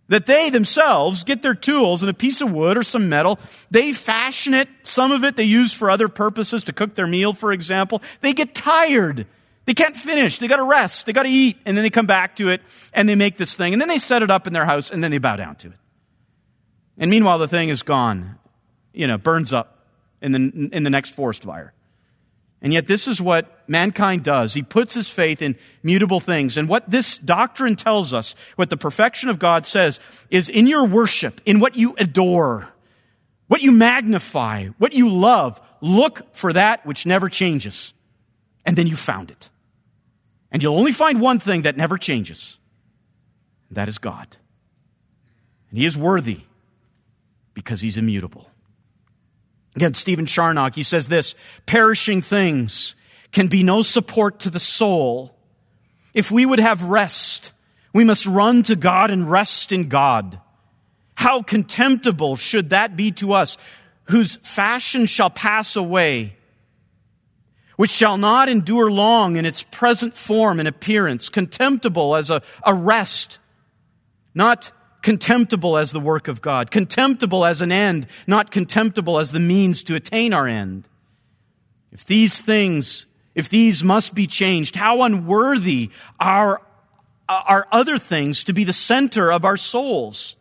[0.10, 3.40] That they themselves get their tools and a piece of wood or some metal,
[3.72, 7.34] they fashion it, some of it they use for other purposes, to cook their meal,
[7.34, 8.02] for example.
[8.22, 9.26] They get tired.
[9.66, 10.40] They can't finish.
[10.40, 11.06] They gotta rest.
[11.06, 11.58] They gotta eat.
[11.66, 12.62] And then they come back to it
[12.94, 13.74] and they make this thing.
[13.74, 15.70] And then they set it up in their house and then they bow down to
[15.70, 15.78] it.
[16.98, 18.38] And meanwhile, the thing is gone,
[18.94, 19.88] you know, burns up
[20.22, 21.74] in the, in the next forest fire.
[22.64, 24.54] And yet, this is what mankind does.
[24.54, 26.58] He puts his faith in mutable things.
[26.58, 30.00] And what this doctrine tells us, what the perfection of God says,
[30.30, 32.70] is in your worship, in what you adore,
[33.48, 37.94] what you magnify, what you love, look for that which never changes.
[38.66, 39.50] And then you found it.
[40.50, 42.58] And you'll only find one thing that never changes.
[43.68, 44.38] And that is God.
[45.70, 46.42] And He is worthy
[47.54, 48.50] because He's immutable.
[49.76, 52.96] Again, Stephen Charnock, he says this perishing things
[53.32, 55.36] can be no support to the soul.
[56.14, 57.52] If we would have rest,
[57.94, 60.40] we must run to God and rest in God.
[61.16, 63.58] How contemptible should that be to us,
[64.06, 66.36] whose fashion shall pass away,
[67.76, 72.74] which shall not endure long in its present form and appearance, contemptible as a, a
[72.74, 73.40] rest,
[74.36, 74.72] not
[75.04, 79.84] contemptible as the work of God, contemptible as an end, not contemptible as the means
[79.84, 80.88] to attain our end.
[81.92, 86.62] If these things, if these must be changed, how unworthy are,
[87.30, 90.38] are other things to be the center of our souls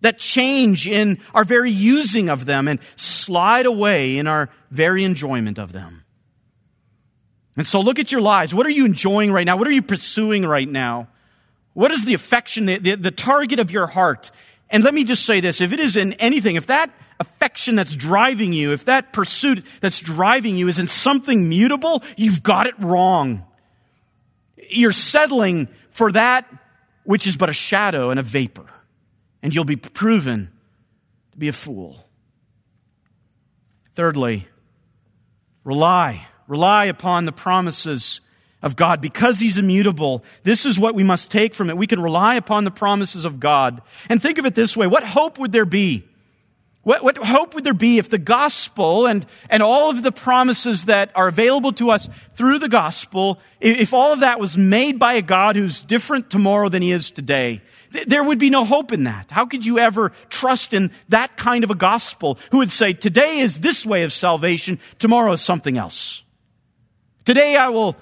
[0.00, 5.58] that change in our very using of them and slide away in our very enjoyment
[5.58, 6.04] of them.
[7.56, 8.54] And so look at your lives.
[8.54, 9.58] What are you enjoying right now?
[9.58, 11.08] What are you pursuing right now?
[11.72, 14.30] What is the affection, the, the target of your heart?
[14.68, 17.94] And let me just say this if it is in anything, if that affection that's
[17.94, 22.74] driving you, if that pursuit that's driving you is in something mutable, you've got it
[22.78, 23.44] wrong.
[24.68, 26.48] You're settling for that
[27.04, 28.66] which is but a shadow and a vapor,
[29.42, 30.50] and you'll be proven
[31.32, 32.06] to be a fool.
[33.94, 34.46] Thirdly,
[35.64, 36.26] rely.
[36.46, 38.20] Rely upon the promises
[38.62, 39.00] of God.
[39.00, 41.76] Because He's immutable, this is what we must take from it.
[41.76, 43.82] We can rely upon the promises of God.
[44.08, 44.86] And think of it this way.
[44.86, 46.04] What hope would there be?
[46.82, 50.86] What, what hope would there be if the gospel and, and all of the promises
[50.86, 55.14] that are available to us through the gospel, if all of that was made by
[55.14, 57.60] a God who's different tomorrow than he is today?
[58.06, 59.30] There would be no hope in that.
[59.30, 63.40] How could you ever trust in that kind of a gospel who would say, today
[63.40, 66.24] is this way of salvation, tomorrow is something else?
[67.26, 67.94] Today I will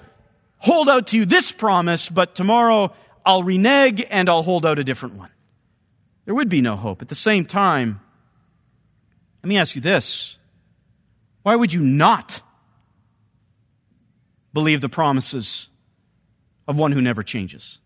[0.59, 2.93] hold out to you this promise, but tomorrow
[3.25, 5.29] I'll renege and I'll hold out a different one.
[6.25, 7.01] There would be no hope.
[7.01, 7.99] At the same time,
[9.43, 10.37] let me ask you this
[11.43, 12.41] why would you not
[14.53, 15.69] believe the promises
[16.67, 17.79] of one who never changes?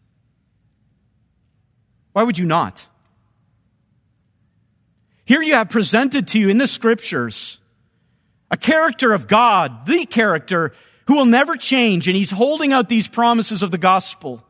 [2.14, 2.88] Why would you not?
[5.26, 7.60] Here you have presented to you in the scriptures
[8.52, 10.74] a character of God, the character
[11.14, 14.44] who will never change, and he's holding out these promises of the gospel.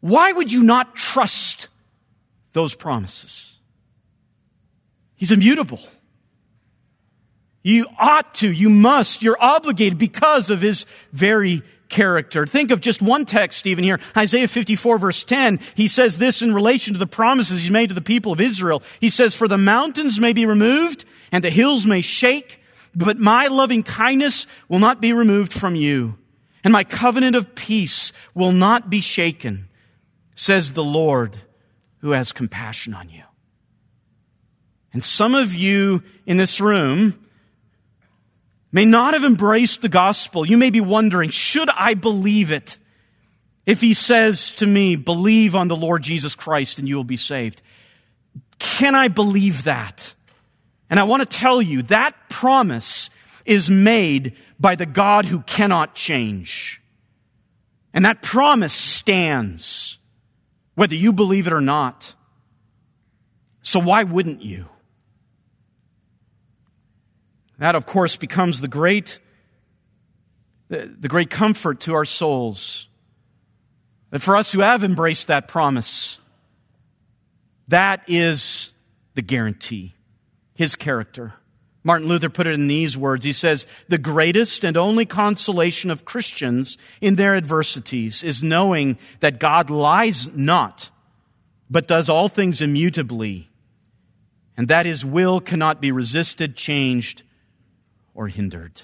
[0.00, 1.68] Why would you not trust
[2.54, 3.58] those promises?
[5.16, 5.80] He's immutable.
[7.62, 12.46] You ought to, you must, you're obligated because of his very character.
[12.46, 15.60] Think of just one text even here, Isaiah 54 verse 10.
[15.74, 18.82] He says this in relation to the promises he's made to the people of Israel.
[18.98, 22.57] He says, for the mountains may be removed and the hills may shake,
[23.04, 26.18] but my loving kindness will not be removed from you,
[26.64, 29.68] and my covenant of peace will not be shaken,
[30.34, 31.36] says the Lord
[31.98, 33.22] who has compassion on you.
[34.92, 37.18] And some of you in this room
[38.72, 40.46] may not have embraced the gospel.
[40.46, 42.78] You may be wondering, should I believe it?
[43.64, 47.16] If he says to me, believe on the Lord Jesus Christ and you will be
[47.16, 47.62] saved.
[48.58, 50.14] Can I believe that?
[50.90, 53.10] And I want to tell you that promise
[53.44, 56.80] is made by the God who cannot change.
[57.92, 59.98] And that promise stands,
[60.74, 62.14] whether you believe it or not.
[63.62, 64.66] So why wouldn't you?
[67.58, 69.18] That, of course, becomes the great,
[70.68, 72.88] the, great comfort to our souls.
[74.10, 76.18] That for us who have embraced that promise,
[77.66, 78.70] that is
[79.14, 79.94] the guarantee
[80.58, 81.34] his character.
[81.84, 83.24] Martin Luther put it in these words.
[83.24, 89.38] He says, The greatest and only consolation of Christians in their adversities is knowing that
[89.38, 90.90] God lies not,
[91.70, 93.48] but does all things immutably,
[94.56, 97.22] and that his will cannot be resisted, changed,
[98.12, 98.82] or hindered.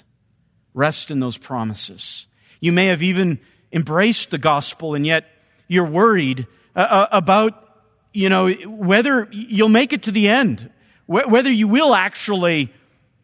[0.75, 2.29] Rest in those promises.
[2.61, 3.41] You may have even
[3.73, 5.27] embraced the gospel, and yet
[5.67, 6.47] you're worried
[6.77, 10.71] uh, uh about, you know, whether you'll make it to the end
[11.07, 12.73] whether you will actually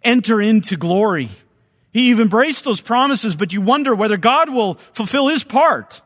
[0.02, 1.30] enter into glory.
[1.92, 6.02] You've embraced those promises, but you wonder whether God will fulfill his part.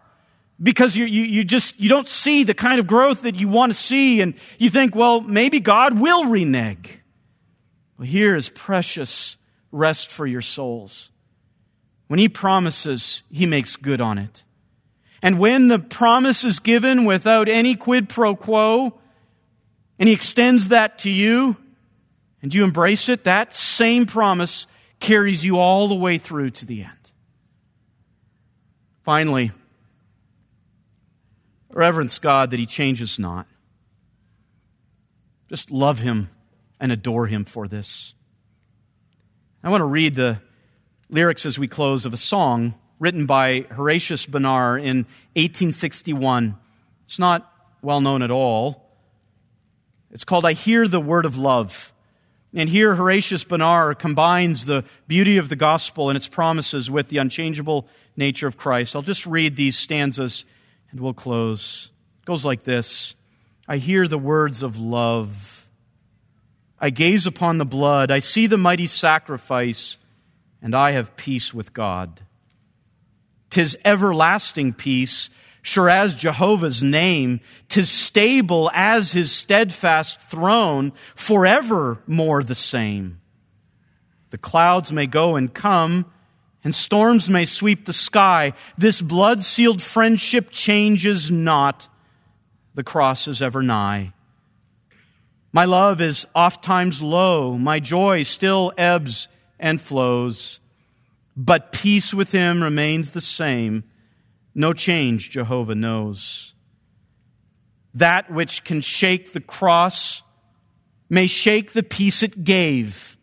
[0.62, 3.70] Because you, you, you just you don't see the kind of growth that you want
[3.70, 7.00] to see and you think well maybe god will renege.
[7.98, 9.36] Well here is precious
[9.72, 11.10] rest for your souls.
[12.06, 14.44] When he promises he makes good on it.
[15.22, 18.94] And when the promise is given without any quid pro quo
[19.98, 21.56] and he extends that to you
[22.44, 24.66] and you embrace it, that same promise
[25.00, 27.12] carries you all the way through to the end.
[29.02, 29.50] Finally,
[31.70, 33.46] reverence God that He changes not.
[35.48, 36.28] Just love Him
[36.78, 38.12] and adore Him for this.
[39.62, 40.38] I want to read the
[41.08, 46.58] lyrics as we close of a song written by Horatius Bonar in 1861.
[47.06, 48.86] It's not well known at all.
[50.10, 51.93] It's called I Hear the Word of Love.
[52.54, 57.18] And here Horatius Bonar combines the beauty of the gospel and its promises with the
[57.18, 58.94] unchangeable nature of Christ.
[58.94, 60.44] I'll just read these stanzas
[60.92, 61.90] and we'll close.
[62.22, 63.16] It goes like this
[63.66, 65.68] I hear the words of love.
[66.78, 68.10] I gaze upon the blood.
[68.10, 69.96] I see the mighty sacrifice,
[70.60, 72.20] and I have peace with God.
[73.48, 75.30] Tis everlasting peace
[75.64, 83.18] sure as Jehovah's name, tis stable as his steadfast throne, forevermore the same.
[84.28, 86.04] The clouds may go and come,
[86.62, 88.52] and storms may sweep the sky.
[88.76, 91.88] This blood sealed friendship changes not.
[92.74, 94.12] The cross is ever nigh.
[95.50, 100.60] My love is oft times low, my joy still ebbs and flows,
[101.34, 103.84] but peace with him remains the same
[104.54, 106.54] no change, Jehovah knows.
[107.94, 110.22] That which can shake the cross
[111.10, 113.16] may shake the peace it gave,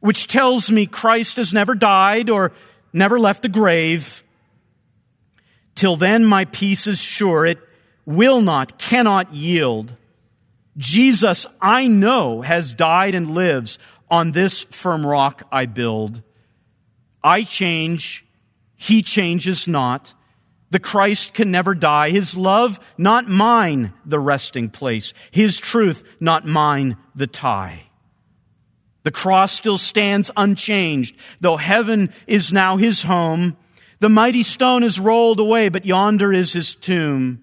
[0.00, 2.52] which tells me Christ has never died or
[2.92, 4.22] never left the grave.
[5.74, 7.46] Till then, my peace is sure.
[7.46, 7.58] It
[8.04, 9.96] will not, cannot yield.
[10.76, 13.78] Jesus, I know, has died and lives.
[14.10, 16.22] On this firm rock I build.
[17.24, 18.26] I change,
[18.76, 20.12] he changes not.
[20.72, 22.08] The Christ can never die.
[22.08, 25.12] His love, not mine, the resting place.
[25.30, 27.82] His truth, not mine, the tie.
[29.02, 33.58] The cross still stands unchanged, though heaven is now his home.
[34.00, 37.42] The mighty stone is rolled away, but yonder is his tomb.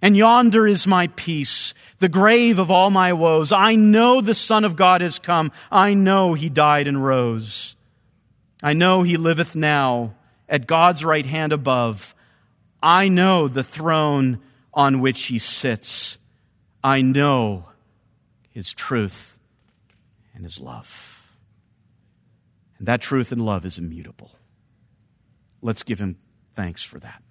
[0.00, 3.50] And yonder is my peace, the grave of all my woes.
[3.50, 5.50] I know the Son of God has come.
[5.72, 7.74] I know he died and rose.
[8.62, 10.14] I know he liveth now
[10.48, 12.14] at God's right hand above.
[12.82, 14.40] I know the throne
[14.72, 16.18] on which he sits.
[16.82, 17.66] I know
[18.50, 19.38] his truth
[20.34, 21.36] and his love.
[22.78, 24.30] And that truth and love is immutable.
[25.60, 26.16] Let's give him
[26.54, 27.22] thanks for that.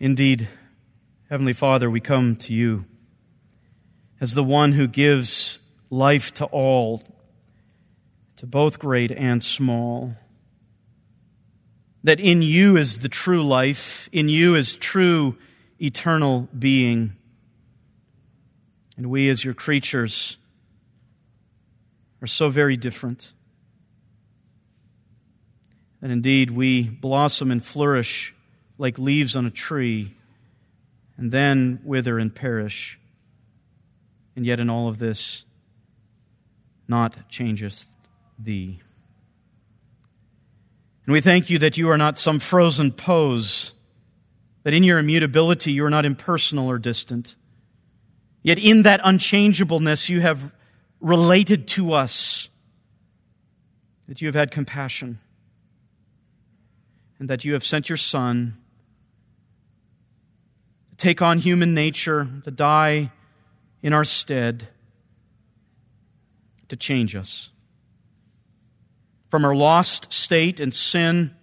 [0.00, 0.48] Indeed,
[1.28, 2.84] Heavenly Father, we come to you
[4.20, 7.02] as the one who gives life to all
[8.38, 10.16] to both great and small.
[12.04, 15.36] That in you is the true life, in you is true
[15.80, 17.16] eternal being.
[18.96, 20.38] And we, as your creatures,
[22.22, 23.32] are so very different.
[26.00, 28.34] And indeed, we blossom and flourish
[28.78, 30.14] like leaves on a tree,
[31.16, 33.00] and then wither and perish.
[34.36, 35.44] And yet, in all of this,
[36.86, 37.97] not changeth
[38.38, 38.80] thee.
[41.06, 43.72] And we thank you that you are not some frozen pose,
[44.62, 47.34] that in your immutability you are not impersonal or distant.
[48.42, 50.54] Yet in that unchangeableness you have
[51.00, 52.50] related to us,
[54.06, 55.18] that you have had compassion,
[57.18, 58.58] and that you have sent your Son
[60.90, 63.10] to take on human nature, to die
[63.82, 64.68] in our stead,
[66.68, 67.50] to change us
[69.28, 71.34] from our lost state and sin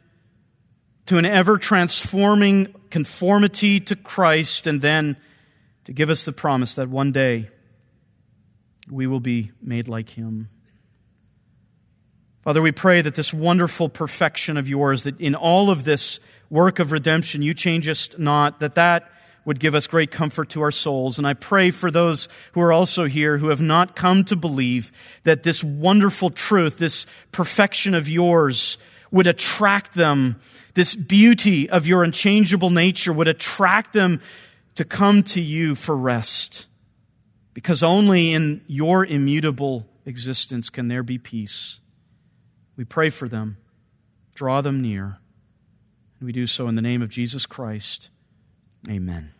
[1.05, 5.17] to an ever transforming conformity to Christ, and then
[5.83, 7.49] to give us the promise that one day
[8.89, 10.49] we will be made like Him.
[12.41, 16.19] Father, we pray that this wonderful perfection of yours, that in all of this
[16.49, 19.11] work of redemption you changest not, that that
[19.45, 21.17] would give us great comfort to our souls.
[21.17, 24.91] And I pray for those who are also here who have not come to believe
[25.23, 28.79] that this wonderful truth, this perfection of yours,
[29.11, 30.39] would attract them.
[30.73, 34.19] This beauty of your unchangeable nature would attract them
[34.73, 36.67] to come to you for rest.
[37.53, 41.79] Because only in your immutable existence can there be peace.
[42.75, 43.57] We pray for them.
[44.33, 45.19] Draw them near.
[46.19, 48.09] And we do so in the name of Jesus Christ.
[48.89, 49.33] Amen.